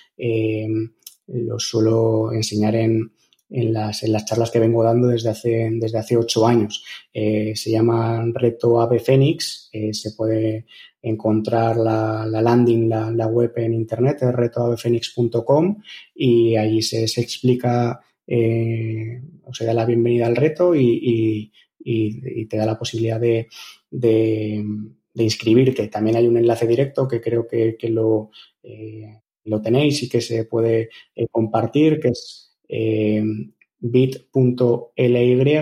[1.32, 3.12] lo suelo enseñar en,
[3.50, 6.84] en, las, en, las, charlas que vengo dando desde hace, desde hace ocho años.
[7.12, 9.68] Eh, se llama Reto Ave Fénix.
[9.72, 10.66] Eh, se puede
[11.02, 15.82] encontrar la, la landing, la, la, web en internet, es retoavefenix.com
[16.14, 21.52] y ahí se, se explica eh, o se da la bienvenida al reto y, y,
[21.82, 23.48] y, te da la posibilidad de,
[23.90, 24.64] de,
[25.14, 25.88] inscribirte.
[25.88, 28.30] También hay un enlace directo que creo que, que lo,
[29.50, 33.22] lo tenéis y que se puede eh, compartir, que es eh,
[33.78, 35.52] bit.ly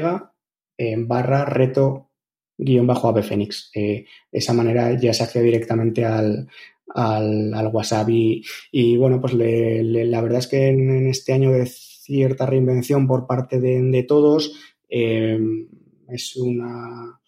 [0.81, 2.11] eh, barra reto
[2.57, 3.71] guion bajo ave fénix.
[3.75, 6.49] de esa manera ya se accede directamente al,
[6.95, 8.09] al, WhatsApp.
[8.11, 13.61] Y, bueno, pues la verdad es que en, este año de cierta reinvención por parte
[13.61, 14.57] de, todos,
[14.89, 17.21] es una,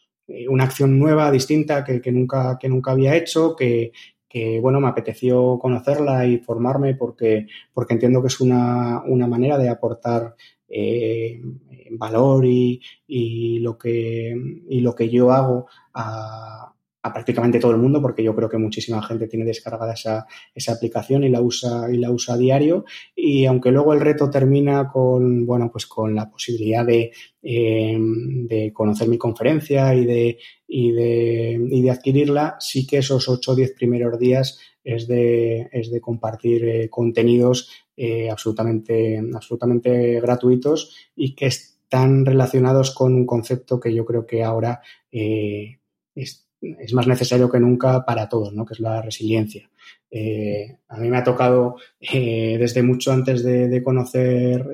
[0.48, 3.92] una acción nueva, distinta, que, que, nunca, que nunca había hecho, que,
[4.31, 9.59] que bueno, me apeteció conocerla y formarme porque, porque entiendo que es una, una manera
[9.59, 10.37] de aportar
[10.68, 11.43] eh,
[11.91, 14.33] valor y, y, lo que,
[14.68, 16.72] y lo que yo hago a,
[17.03, 20.72] a prácticamente todo el mundo, porque yo creo que muchísima gente tiene descargada esa, esa
[20.72, 22.84] aplicación y la usa y la usa a diario.
[23.16, 28.72] Y aunque luego el reto termina con, bueno, pues con la posibilidad de, eh, de
[28.72, 30.38] conocer mi conferencia y de,
[30.68, 35.68] y de, y de adquirirla, sí que esos 8 o 10 primeros días es de,
[35.72, 43.26] es de compartir eh, contenidos eh, absolutamente, absolutamente gratuitos y que están relacionados con un
[43.26, 44.80] concepto que yo creo que ahora
[45.11, 48.66] es es más necesario que nunca para todos, ¿no?
[48.66, 49.70] que es la resiliencia.
[50.11, 54.66] Eh, a mí me ha tocado eh, desde mucho antes de, conocer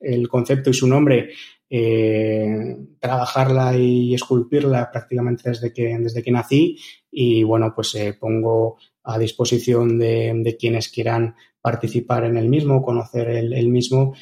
[0.00, 1.30] el concepto y su nombre,
[1.68, 6.78] eh, trabajarla y esculpirla prácticamente desde que, desde que nací
[7.10, 13.68] y bueno, pues pongo a disposición de, quienes quieran participar en el mismo, conocer el,
[13.68, 14.14] mismo,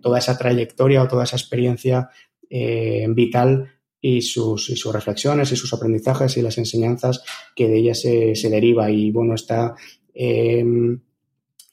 [0.00, 2.08] toda esa trayectoria o toda esa experiencia
[2.48, 3.70] vital
[4.02, 7.22] y sus, y sus reflexiones y sus aprendizajes y las enseñanzas
[7.54, 8.90] que de ella se, se deriva.
[8.90, 9.76] Y bueno, está
[10.12, 10.64] eh,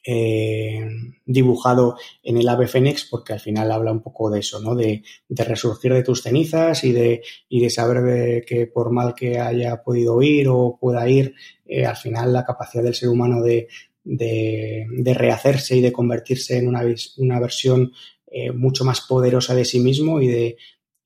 [0.02, 0.88] eh,
[1.26, 4.76] dibujado en el ave fénix porque al final habla un poco de eso, ¿no?
[4.76, 9.14] De, de resurgir de tus cenizas y de, y de saber de que por mal
[9.14, 11.34] que haya podido ir o pueda ir,
[11.66, 13.66] eh, al final la capacidad del ser humano de,
[14.04, 16.82] de, de rehacerse y de convertirse en una,
[17.18, 17.92] una versión
[18.28, 20.56] eh, mucho más poderosa de sí mismo y de,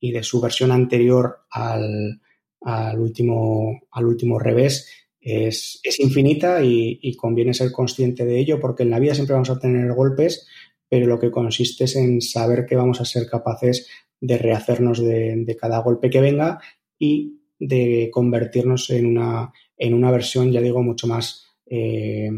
[0.05, 2.21] y de su versión anterior al,
[2.61, 4.87] al último, al último revés
[5.19, 9.49] es, es infinita y, conviene ser consciente de ello porque en la vida siempre vamos
[9.49, 10.47] a tener golpes,
[10.87, 13.89] pero lo que consiste es en saber que vamos a ser capaces
[14.21, 16.59] de rehacernos de, cada golpe que venga
[16.99, 22.29] y de convertirnos en una, en una versión, ya digo, mucho más eh,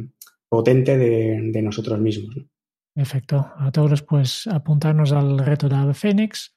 [0.48, 2.36] potente de, nosotros mismos.
[2.94, 3.52] Perfecto.
[3.58, 6.57] A todos, pues apuntarnos al reto de Ave Fénix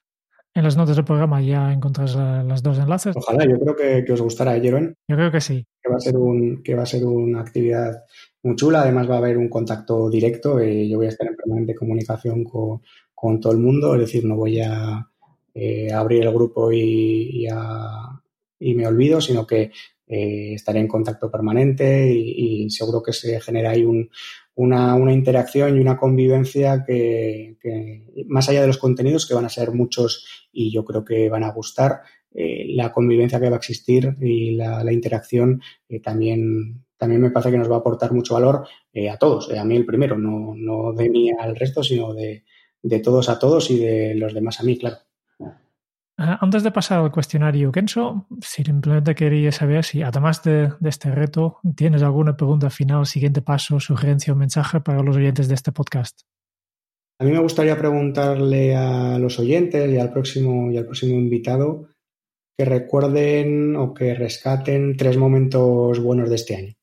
[0.55, 3.17] en las notas del programa ya encontras las dos enlaces.
[3.17, 4.97] Ojalá, yo creo que, os gustará, ¿eh, Jeroen?
[5.09, 5.65] Yo creo que sí.
[5.81, 8.05] Que va a ser un, que va a ser una actividad
[8.43, 8.83] muy chula.
[8.83, 10.63] Además va a haber un contacto directo.
[10.63, 12.81] y yo voy a estar en permanente comunicación con,
[13.15, 13.95] con todo el mundo.
[13.95, 15.09] Es decir, no voy a
[15.55, 17.47] eh, abrir el grupo y,
[18.59, 19.71] y, me olvido, sino que
[20.11, 24.11] eh, estaré en contacto permanente y, seguro que se genera ahí un,
[24.57, 27.57] una, una interacción y una convivencia que,
[28.27, 31.45] más allá de los contenidos, que van a ser muchos y yo creo que van
[31.45, 32.03] a gustar,
[32.33, 37.53] eh, la convivencia que va a existir y la, interacción eh, también, también me parece
[37.53, 40.55] que nos va a aportar mucho valor eh, a todos, a mí el primero, no,
[40.57, 42.45] no de mí al resto, sino de,
[42.83, 44.97] de todos a todos y de los demás a mí, claro.
[46.23, 51.61] Ah, antes de pasar al cuestionario Kenso, simplemente quería saber si, además de, este reto,
[51.75, 56.21] tienes alguna pregunta final, siguiente paso, sugerencia o mensaje para los oyentes de este podcast.
[57.19, 61.89] A mí me gustaría preguntarle a los oyentes y al próximo, y al próximo invitado
[62.59, 66.75] que recuerden o que rescaten tres momentos buenos de este año.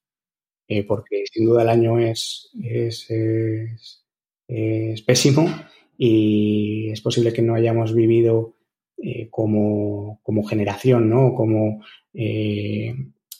[0.67, 3.05] Eh, porque sin duda el año es, es,
[5.05, 5.47] pésimo
[5.95, 8.56] y es posible que no hayamos vivido
[8.97, 10.19] eh, como,
[10.49, 11.33] generación, ¿no?
[11.33, 11.83] Como,
[12.13, 12.93] eh,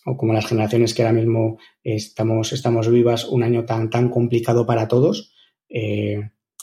[0.05, 4.65] o como las generaciones que ahora mismo estamos, estamos vivas, un año tan, tan complicado
[4.65, 5.33] para todos.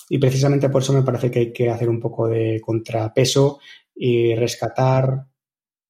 [0.09, 3.59] Y precisamente por eso me parece que hay que hacer un poco de contrapeso
[3.95, 5.27] y rescatar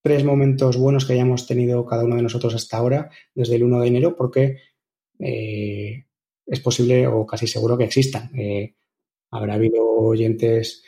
[0.02, 3.80] tres momentos buenos que hayamos tenido cada uno de nosotros hasta ahora, desde el 1
[3.80, 4.59] de enero, porque
[5.18, 6.05] eh,
[6.46, 8.30] es posible o casi seguro que existan.
[8.38, 8.74] Eh,
[9.30, 10.84] habrá habido oyentes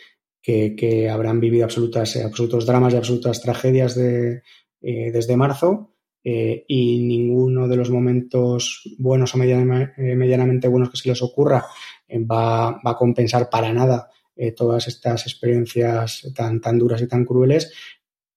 [0.46, 4.42] que, habrán vivido absolutas, absolutos dramas y absolutas tragedias eh,
[4.80, 5.92] desde marzo
[6.22, 11.64] y ninguno de los momentos buenos o medianamente buenos que se les ocurra
[12.10, 17.72] va, a compensar para nada eh, todas estas experiencias tan, tan duras y tan crueles,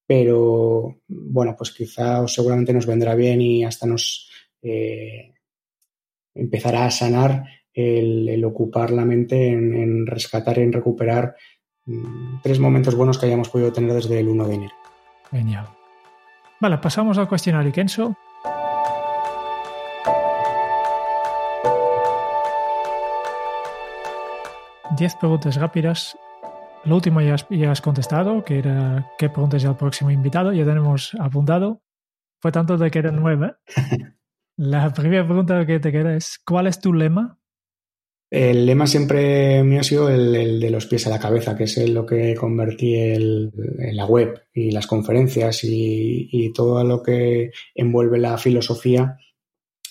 [0.05, 4.29] pero bueno, pues quizá seguramente nos vendrá bien y hasta nos
[4.61, 5.33] eh,
[6.33, 7.43] empezará a sanar
[7.73, 11.35] el, ocupar la mente en, rescatar y en recuperar
[12.41, 14.73] tres momentos buenos que hayamos podido tener desde el 1 de enero.
[15.31, 15.67] Genial.
[16.59, 18.15] Vale, pasamos al cuestionario Kenzo.
[24.99, 26.17] 10 preguntas rápidas.
[26.83, 27.35] La última ya
[27.71, 30.51] has, contestado, que era qué preguntas al próximo invitado.
[30.51, 31.81] Ya tenemos apuntado.
[32.41, 33.55] Fue tanto de que eran nueve.
[34.57, 37.38] La primera pregunta que te queda es, ¿cuál es tu lema?
[38.31, 41.89] El lema siempre me ha sido el, de los pies a la cabeza, que es
[41.89, 43.51] lo que convertí en
[43.95, 49.17] la web y las conferencias y, todo lo que envuelve la filosofía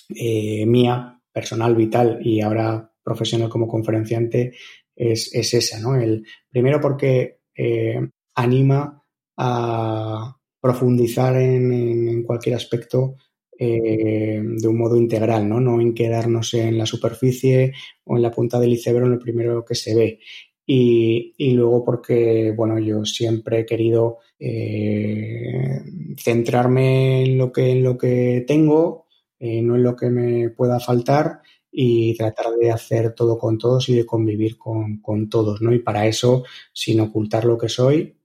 [0.09, 4.53] eh, mía, personal, vital y ahora profesional como conferenciante
[4.95, 5.97] es, esa, ¿no?
[5.97, 8.01] El, primero porque eh,
[8.34, 9.03] anima
[9.36, 13.16] a profundizar en, cualquier aspecto
[13.59, 15.61] eh, de un modo integral, ¿no?
[15.61, 17.73] No en quedarnos en la superficie
[18.05, 20.21] o en la punta del iceberg en lo primero que se ve.
[20.67, 25.81] Y, luego porque, bueno, yo siempre he querido eh,
[26.19, 29.07] centrarme en lo que, en lo que tengo,
[29.41, 31.41] no en lo que me pueda faltar
[31.71, 35.73] y tratar de hacer todo con todos y de convivir con, todos, ¿no?
[35.73, 38.18] Y para eso, sin ocultar lo que soy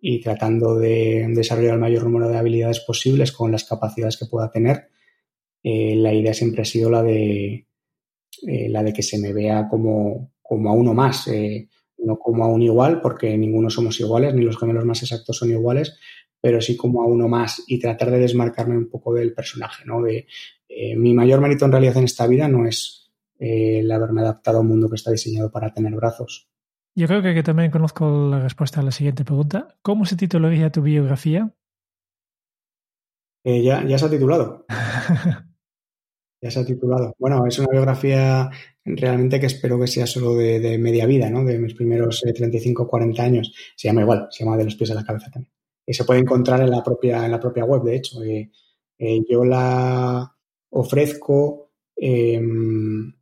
[0.00, 4.50] y tratando de desarrollar el mayor número de habilidades posibles con las capacidades que pueda
[4.50, 4.88] tener,
[5.62, 7.66] eh, la idea siempre ha sido la de,
[8.46, 12.44] eh, la de que se me vea como, como a uno más, eh, no como
[12.44, 15.98] a un igual, porque ninguno somos iguales, ni los gemelos más exactos son iguales,
[16.40, 20.02] pero sí como a uno más y tratar de desmarcarme un poco del personaje, ¿no?
[20.02, 20.26] De,
[20.96, 24.68] mi mayor mérito en realidad en esta vida no es el haberme adaptado a un
[24.68, 26.49] mundo que está diseñado para tener brazos.
[26.96, 29.76] Yo creo que, también conozco la respuesta a la siguiente pregunta.
[29.82, 31.54] ¿Cómo se titularía tu biografía?
[33.44, 34.66] Eh, ya, ya se ha titulado.
[36.42, 37.14] ya se ha titulado.
[37.18, 38.50] Bueno, es una biografía
[38.84, 41.44] realmente que espero que sea solo de, media vida, ¿no?
[41.44, 43.54] De mis primeros 35 o 40 años.
[43.76, 45.52] Se llama igual, se llama De los pies a la cabeza también.
[45.86, 48.18] Y se puede encontrar en la propia, en la propia web, de hecho.
[49.28, 50.36] yo la,
[50.70, 53.12] ofrezco em,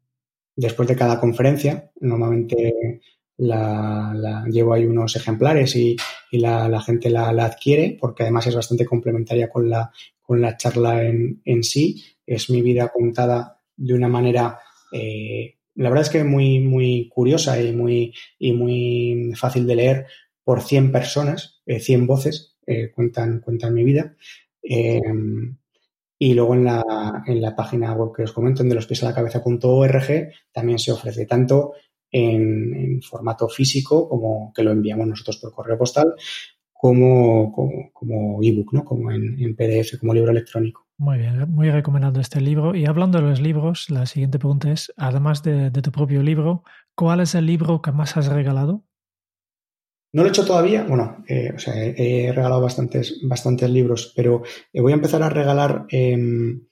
[0.57, 1.91] después de cada conferencia.
[2.01, 3.01] Normalmente
[3.39, 5.97] la, llevo ahí unos ejemplares y,
[6.33, 11.63] la, gente la, adquiere porque además es bastante complementaria con la, con la charla en,
[11.63, 12.05] sí.
[12.27, 14.59] Es mi vida contada de una manera,
[14.93, 20.07] eh, la verdad es que muy, muy curiosa y muy, y muy fácil de leer
[20.45, 24.17] por 100 personas, 100 eh, voces eh, cuentan, cuentan mi vida.
[24.63, 25.57] Em,
[26.19, 29.03] y luego en la, en la página web que os comento, en de los pies
[29.05, 31.75] a la cabeza.org, también se ofrece tanto
[32.11, 36.15] en, formato físico, como que lo enviamos nosotros por correo postal,
[36.73, 37.53] como,
[37.93, 38.85] como, ebook, ¿no?
[38.85, 40.87] como en, PDF, como libro electrónico.
[40.97, 42.75] Muy bien, muy recomendado este libro.
[42.75, 46.63] Y hablando de los libros, la siguiente pregunta es, además de, de tu propio libro,
[46.95, 48.85] ¿cuál es el libro que más has regalado?
[50.13, 54.43] No lo he hecho todavía, bueno, eh, o sea, he, regalado bastantes, bastantes libros, pero
[54.73, 56.67] eh, voy a empezar a regalar em,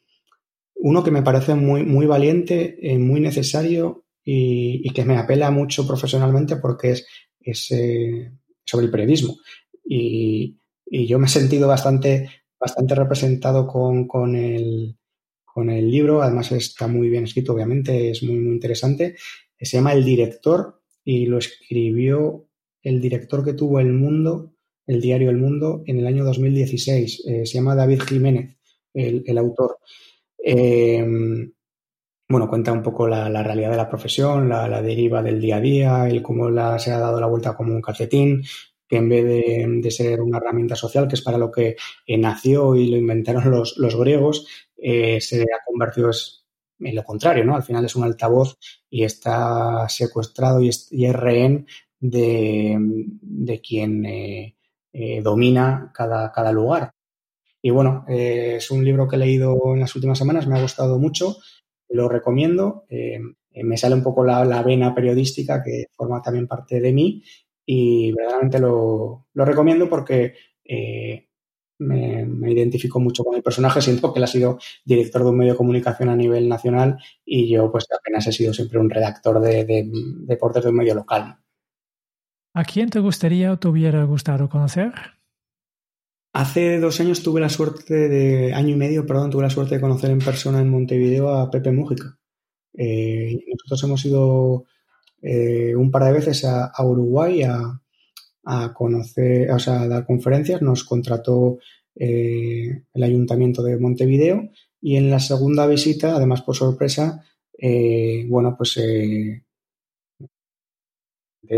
[0.77, 5.87] uno que me parece muy, muy valiente, eh, muy necesario y, que me apela mucho
[5.87, 7.07] profesionalmente porque es,
[7.41, 7.73] es
[8.65, 9.39] sobre el periodismo.
[9.85, 10.59] Y,
[10.89, 12.29] yo me he sentido bastante,
[12.61, 14.97] bastante representado con, con, el,
[15.45, 19.17] con el libro, además está muy bien escrito, obviamente, es muy, muy interesante.
[19.59, 22.49] Se llama El Director y lo escribió
[22.83, 24.55] el director que tuvo El Mundo,
[24.87, 27.25] el diario El Mundo, en el año 2016.
[27.27, 28.57] Eh, se llama David Jiménez,
[28.95, 29.79] el, autor.
[30.39, 31.53] Em,
[32.29, 36.09] bueno, cuenta un poco la, realidad de la profesión, la, deriva del día a día,
[36.09, 36.49] el cómo
[36.79, 38.43] se ha dado la vuelta como un calcetín,
[38.89, 42.75] que en vez de, ser una herramienta social, que es para lo que eh, nació
[42.75, 44.47] y lo inventaron los, griegos,
[44.77, 46.11] eh, se ha convertido
[46.81, 47.55] en lo contrario, ¿no?
[47.55, 48.59] Al final es un altavoz
[48.91, 51.67] y está secuestrado y es, rehén
[52.01, 54.55] de, quien eh,
[55.23, 56.93] domina cada, cada lugar.
[57.63, 60.99] Y bueno, es un libro que he leído en las últimas semanas, me ha gustado
[60.99, 61.37] mucho
[61.89, 62.85] lo recomiendo.
[62.89, 63.21] Eh,
[63.63, 67.23] me sale un poco la, vena periodística que forma también parte de mí
[67.65, 70.35] y verdaderamente lo, recomiendo porque
[70.65, 71.29] eh,
[71.79, 75.53] me, identifico mucho con el personaje, siento que él ha sido director de un medio
[75.53, 79.89] de comunicación a nivel nacional y yo pues apenas he sido siempre un redactor de
[80.27, 81.39] deportes de un medio local.
[82.55, 85.16] ¿A quién te gustaría o te hubiera gustado conocer?
[86.39, 89.81] Hace dos años tuve la suerte de, año y medio, perdón, tuve la suerte de
[89.81, 92.19] conocer en persona en Montevideo a Pepe Mújica.
[92.75, 94.67] Eh, nosotros hemos ido
[95.23, 97.81] eh, un par de veces a, Uruguay a,
[98.75, 100.61] conocer, o sea, dar conferencias.
[100.61, 101.57] Nos contrató
[101.95, 104.51] eh, el ayuntamiento de Montevideo
[104.83, 107.25] y en la segunda visita, además por sorpresa,
[108.29, 109.43] bueno, pues el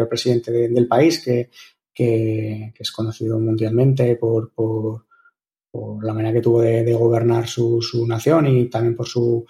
[0.08, 1.50] presidente del país que
[1.98, 4.52] que, es conocido mundialmente por,
[6.00, 9.44] la manera que tuvo de, gobernar su, nación y también por su,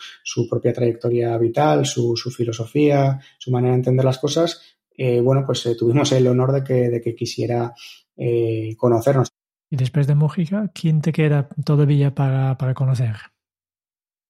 [0.49, 4.63] propia trayectoria vital, su, filosofía, su manera de entender las cosas.
[4.97, 7.75] Eh, bueno, pues eh, tuvimos el honor de que, de que quisiera
[8.17, 9.29] eh, conocernos.
[9.71, 13.17] Y después de Mújica, ¿quién te queda todavía para, para conocer?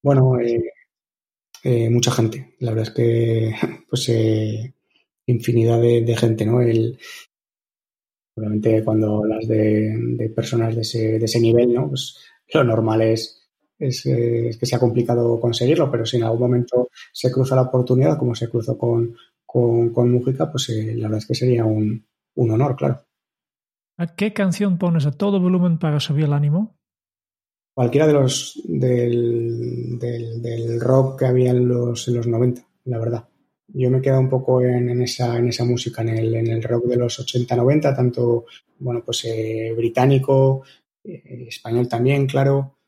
[0.03, 0.37] Bueno,
[1.91, 2.57] mucha gente.
[2.59, 3.55] La verdad es que,
[3.89, 4.11] pues,
[5.27, 6.61] infinidad de, de, gente, ¿no?
[6.61, 6.99] El,
[8.39, 11.89] Obviamente cuando hablas de, personas de ese, de ese, nivel, ¿no?
[11.89, 12.17] Pues
[12.55, 17.57] lo normal es, es, que sea complicado conseguirlo, pero si en algún momento se cruza
[17.57, 21.35] la oportunidad, como se cruzó con, con, con Mújica, pues eh, la verdad es que
[21.35, 23.05] sería un, un honor, claro.
[23.97, 26.77] ¿A qué canción pones a todo volumen para subir el ánimo?
[27.75, 32.99] Cualquiera de los del, del, del rock que había en los, en los 90, la
[32.99, 33.29] verdad
[33.83, 36.87] yo me quedo un poco en, esa, en esa música, en el, en el rock
[36.87, 38.47] de los 80-90, tanto
[38.79, 40.65] bueno, pues, eh, británico,
[41.05, 42.79] eh, español también, claro.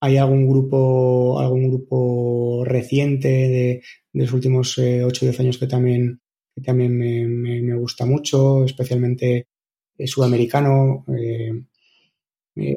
[0.00, 3.82] Hay algún grupo, algún grupo reciente de,
[4.12, 6.20] los últimos 8 o 10 años que también,
[6.54, 9.46] que también me, me, gusta mucho, especialmente
[9.96, 11.04] eh, sudamericano.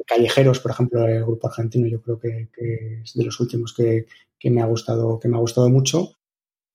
[0.06, 4.06] callejeros, por ejemplo, el grupo argentino, yo creo que, que es de los últimos que,
[4.38, 6.17] que, me ha gustado, que me ha gustado mucho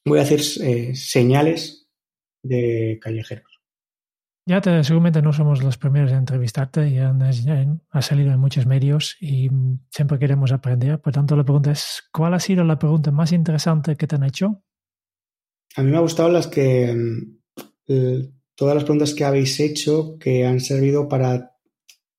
[0.06, 1.88] voy a hacer eh, señales
[2.44, 3.62] de callejeros.
[4.46, 7.16] Ya te, seguramente no somos los primeros en entrevistarte, ya,
[7.92, 9.50] ha salido en muchos medios y
[9.90, 11.00] siempre queremos aprender.
[11.00, 14.26] Por tanto, la pregunta es, ¿cuál ha sido la pregunta más interesante que te han
[14.26, 14.62] hecho?
[15.78, 17.40] A mí me ha gustado las que, mm,
[18.56, 21.54] todas las preguntas que habéis hecho que han servido para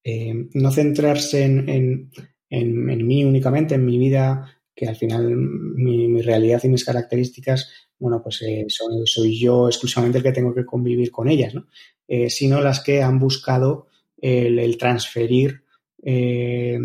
[0.03, 2.11] eh, no centrarse en, en,
[2.51, 8.23] en, mí únicamente, en mi vida que al final mi, realidad y mis características, bueno,
[8.23, 11.67] pues eh, soy, yo exclusivamente el que tengo que convivir con ellas, ¿no?
[12.09, 13.87] Eh, sino las que han buscado
[14.21, 15.63] el, transferir
[16.03, 16.79] eh,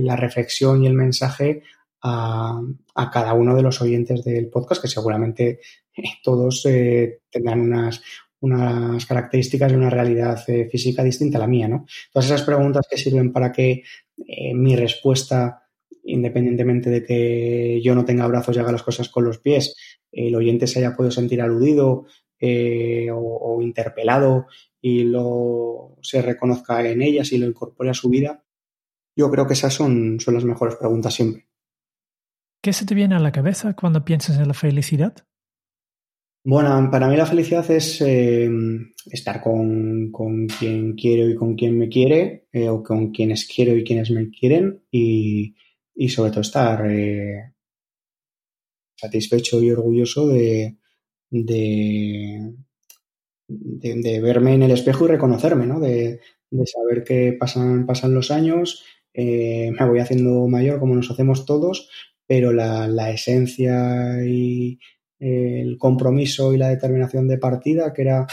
[0.00, 1.62] la reflexión y el mensaje
[2.02, 2.60] a,
[3.12, 5.60] cada uno de los oyentes del podcast, que seguramente
[6.22, 6.66] todos
[7.30, 8.02] tendrán unas,
[8.40, 11.86] unas características y una realidad física distinta a la mía, ¿no?
[12.12, 13.82] Todas esas preguntas que sirven para que
[14.54, 15.61] mi respuesta
[16.02, 19.74] independientemente de que yo no tenga brazos y haga las cosas con los pies,
[20.10, 22.06] el oyente se haya podido sentir aludido
[22.38, 24.46] eh, o, interpelado
[24.80, 28.44] y lo se reconozca en ellas y lo incorpore a su vida,
[29.16, 31.46] yo creo que esas son, son las mejores preguntas siempre.
[32.60, 35.14] ¿Qué se te viene a la cabeza cuando piensas en la felicidad?
[36.44, 38.50] Bueno, para mí la felicidad es eh,
[39.06, 40.10] estar con,
[40.58, 44.28] quien quiero y con quien me quiere, eh, o con quienes quiero y quienes me
[44.30, 45.54] quieren, y,
[45.94, 47.52] y sobre todo estar eh,
[48.96, 50.76] satisfecho y orgulloso de,
[51.30, 52.54] de,
[53.48, 55.80] de, verme en el espejo y reconocerme, ¿no?
[55.80, 56.20] De,
[56.66, 58.84] saber que pasan, pasan los años,
[59.14, 61.88] eh, me voy haciendo mayor como nos hacemos todos,
[62.26, 64.78] pero la, la esencia y
[65.18, 68.26] el compromiso y la determinación de partida, que era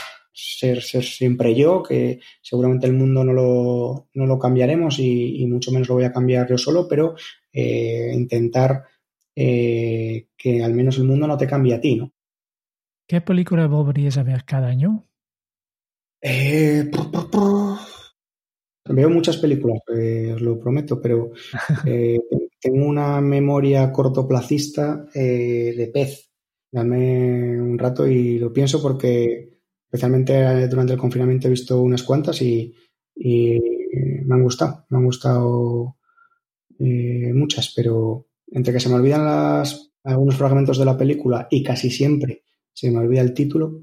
[0.59, 5.71] ser, ser siempre yo, que seguramente el mundo no lo, no lo cambiaremos y, mucho
[5.71, 7.15] menos lo voy a cambiar yo solo, pero
[7.51, 8.83] eh, intentar
[9.35, 12.13] eh, que al menos el mundo no te cambie a ti, ¿no?
[13.07, 15.07] ¿Qué película volverías a ver cada año?
[16.21, 16.89] Eh,
[18.85, 21.31] veo muchas películas, os lo prometo, pero
[22.59, 26.29] tengo una memoria cortoplacista eh, de pez.
[26.71, 29.58] Dame un rato y lo pienso porque
[29.89, 32.75] especialmente durante el confinamiento he visto unas cuantas y,
[33.21, 35.97] me han gustado, me han gustado
[36.79, 41.63] eh, muchas, pero entre que se me olvidan las, algunos fragmentos de la película y
[41.63, 43.81] casi siempre se me olvida el título.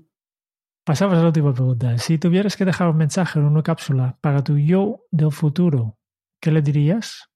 [0.84, 1.98] Pasamos a la última pregunta.
[1.98, 5.98] Si tuvieras que dejar un mensaje en una cápsula para tu yo del futuro,
[6.40, 7.28] ¿qué le dirías?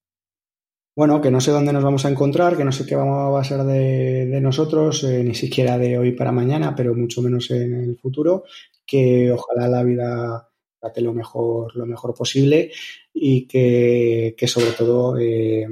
[1.00, 3.42] Bueno, que no sé dónde nos vamos a encontrar, que no sé qué va a
[3.42, 7.96] ser de, nosotros, eh, ni siquiera de hoy para mañana, pero mucho menos en el
[7.96, 8.44] futuro,
[8.84, 12.70] que ojalá la vida trate lo mejor, lo mejor posible
[13.14, 15.66] y que, sobre todo eh,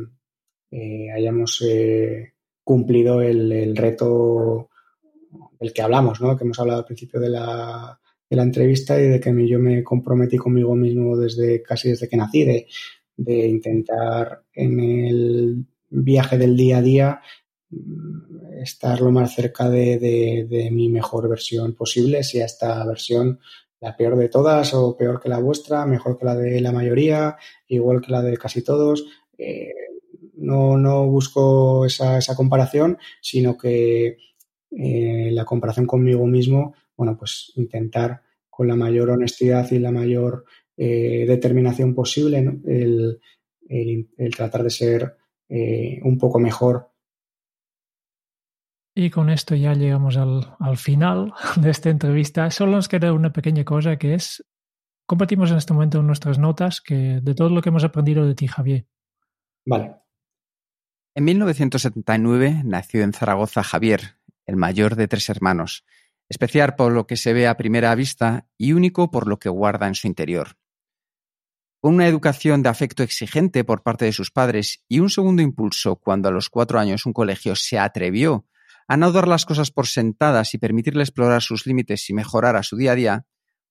[0.71, 1.63] eh, hayamos
[2.65, 4.71] cumplido el, reto
[5.61, 6.39] del que hablamos, ¿no?
[6.39, 8.01] que hemos hablado al principio de la,
[8.31, 12.17] de la entrevista y de que yo me comprometí conmigo mismo desde casi desde que
[12.17, 12.67] nací, de,
[13.19, 17.21] de intentar en el viaje del día a día
[17.69, 23.41] mm, estar lo más cerca de, mi mejor versión posible, si esta versión
[23.81, 27.37] la peor de todas o peor que la vuestra, mejor que la de la mayoría,
[27.69, 29.05] igual que la de casi todos.
[29.37, 29.73] Eh,
[30.35, 34.17] no, no, busco esa, esa, comparación, sino que
[34.71, 40.45] eh, la comparación conmigo mismo, bueno, pues intentar con la mayor honestidad y la mayor
[40.81, 43.21] eh, determinación posible, el,
[44.37, 45.17] tratar de ser
[45.49, 46.93] eh, un poco mejor.
[48.95, 52.49] Y con esto ya llegamos al, al, final de esta entrevista.
[52.53, 54.45] Solo nos queda una pequeña cosa que es,
[55.05, 58.47] compartimos en este momento nuestras notas que, de todo lo que hemos aprendido de ti,
[58.47, 58.87] Javier.
[59.67, 59.97] Vale.
[61.17, 65.85] En 1979 nació en Zaragoza Javier, el mayor de tres hermanos,
[66.29, 69.89] especial por lo que se ve a primera vista y único por lo que guarda
[69.89, 70.57] en su interior.
[71.81, 75.97] Con una educación de afecto exigente por parte de sus padres y un segundo impulso
[75.97, 78.47] cuando a los cuatro años un colegio se atrevió
[78.89, 82.63] a no dar las cosas por sentadas y permitirle explorar sus límites y mejorar a
[82.63, 83.27] su día a día,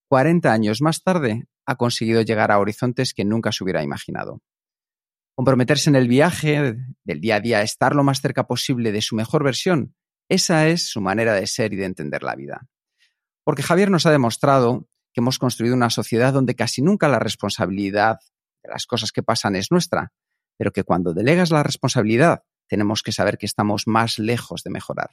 [0.07, 4.41] 40 años más tarde ha conseguido llegar a horizontes que nunca se hubiera imaginado.
[5.35, 9.15] Comprometerse en el viaje del día a día, estar lo más cerca posible de su
[9.15, 9.95] mejor versión,
[10.29, 12.67] esa es su manera de ser y de entender la vida.
[13.43, 14.87] Porque Javier nos ha demostrado
[15.17, 18.19] que hemos construido una sociedad donde casi nunca la responsabilidad
[18.63, 20.11] de las cosas que pasan es nuestra,
[20.59, 25.09] pero que cuando delegas la responsabilidad tenemos que saber que estamos más lejos de mejorar.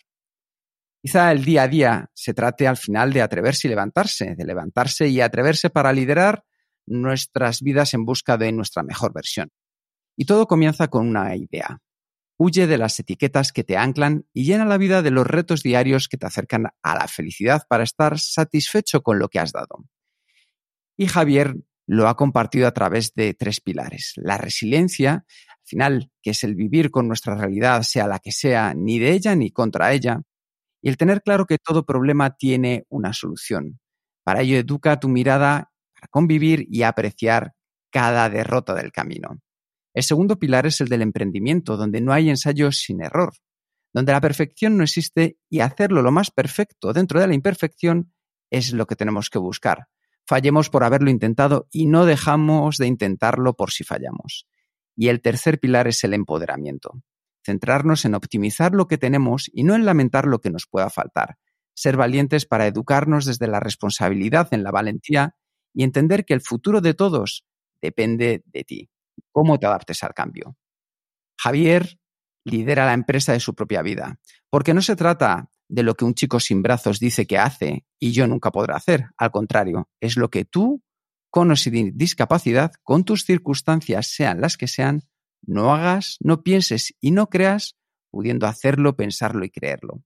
[1.01, 5.09] Quizá el día a día se trate al final de atreverse y levantarse, de levantarse
[5.09, 6.45] y atreverse para liderar
[6.85, 9.53] nuestras vidas en busca de nuestra mejor versión.
[10.19, 11.79] Y todo comienza con una idea.
[12.37, 16.09] Huye de las etiquetas que te anclan y llena la vida de los retos diarios
[16.09, 19.87] que te acercan a la felicidad para estar satisfecho con lo que has dado.
[20.97, 24.13] Y Javier lo ha compartido a través de tres pilares.
[24.17, 28.75] La resiliencia, al final, que es el vivir con nuestra realidad, sea la que sea,
[28.75, 30.23] ni de ella ni contra ella.
[30.83, 33.81] Y el tener claro que todo problema tiene una solución.
[34.23, 37.53] Para ello, educa tu mirada para convivir y apreciar
[37.91, 39.41] cada derrota del camino.
[39.95, 43.33] El segundo pilar es el del emprendimiento, donde no hay ensayo sin error,
[43.93, 48.13] donde la perfección no existe y hacerlo lo más perfecto dentro de la imperfección
[48.51, 49.87] es lo que tenemos que buscar
[50.27, 54.47] fallemos por haberlo intentado y no dejamos de intentarlo por si fallamos.
[54.97, 57.03] Y el tercer pilar es el empoderamiento.
[57.45, 61.37] Centrarnos en optimizar lo que tenemos y no en lamentar lo que nos pueda faltar.
[61.75, 65.35] Ser valientes para educarnos desde la responsabilidad en la valentía
[65.75, 67.45] y entender que el futuro de todos
[67.83, 68.91] depende de ti.
[69.33, 70.57] ¿Cómo te adaptes al cambio?
[71.37, 71.99] Javier
[72.45, 76.15] lidera la empresa de su propia vida, porque no se trata de lo que un
[76.15, 79.07] chico sin brazos dice que hace y yo nunca podré hacer.
[79.17, 80.85] Al contrario, es lo que tú,
[81.31, 85.03] con o sin discapacidad, con tus circunstancias, sean las que sean,
[85.43, 87.77] no hagas, no pienses y no creas,
[88.13, 90.05] pudiendo hacerlo, pensarlo y creerlo.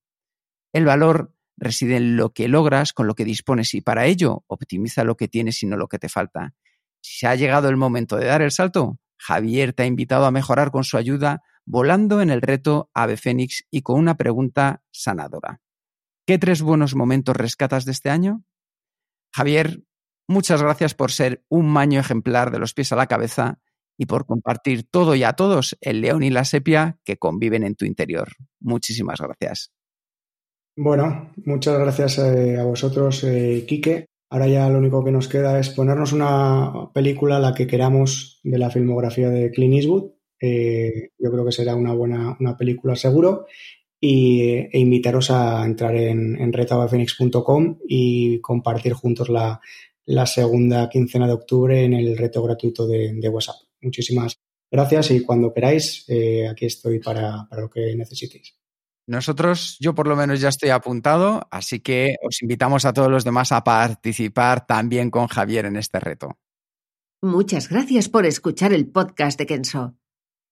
[0.73, 5.05] El valor reside en lo que logras con lo que dispones y para ello optimiza
[5.05, 6.55] lo que tienes y no lo que te falta.
[7.03, 10.70] Si ha llegado el momento de dar el salto, Javier te ha invitado a mejorar
[10.70, 15.61] con su ayuda volando en el reto Ave Fénix y con una pregunta sanadora.
[16.27, 18.43] ¿Qué tres buenos momentos rescatas de este año?
[19.35, 19.82] Javier,
[20.27, 23.61] muchas gracias por ser un maño ejemplar de los pies a la cabeza
[23.99, 27.74] y por compartir todo y a todos el león y la sepia que conviven en
[27.74, 28.28] tu interior.
[28.61, 29.70] Muchísimas gracias.
[30.74, 34.07] Bueno, muchas gracias eh, a vosotros, eh, Quique.
[34.31, 38.59] Ahora ya lo único que nos queda es ponernos una película, la que queramos, de
[38.59, 43.47] la filmografía de Clint Eastwood eh, yo creo que será una buena una película seguro.
[44.01, 44.43] Y,
[44.73, 46.52] e invitaros a entrar en, en
[47.89, 49.60] y compartir juntos la,
[50.27, 53.56] segunda quincena de octubre en el reto gratuito de, de WhatsApp.
[53.81, 54.39] Muchísimas
[54.70, 58.55] gracias y cuando queráis, eh, aquí estoy para, para lo que necesitéis.
[59.09, 63.24] Nosotros, yo por lo menos ya estoy apuntado, así que os invitamos a todos los
[63.24, 66.39] demás a participar también con Javier en este reto.
[67.23, 69.98] Muchas gracias por escuchar el podcast de Kenso.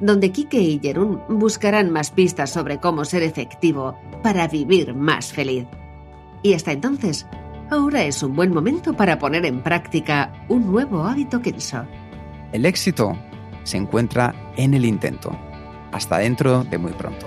[0.00, 5.66] donde Kike y Jerún buscarán más pistas sobre cómo ser efectivo para vivir más feliz.
[6.42, 7.26] Y hasta entonces,
[7.70, 11.84] ahora es un buen momento para poner en práctica un nuevo hábito Kenso.
[12.52, 13.16] El éxito
[13.64, 15.36] se encuentra en el intento.
[15.92, 17.26] Hasta dentro de muy pronto.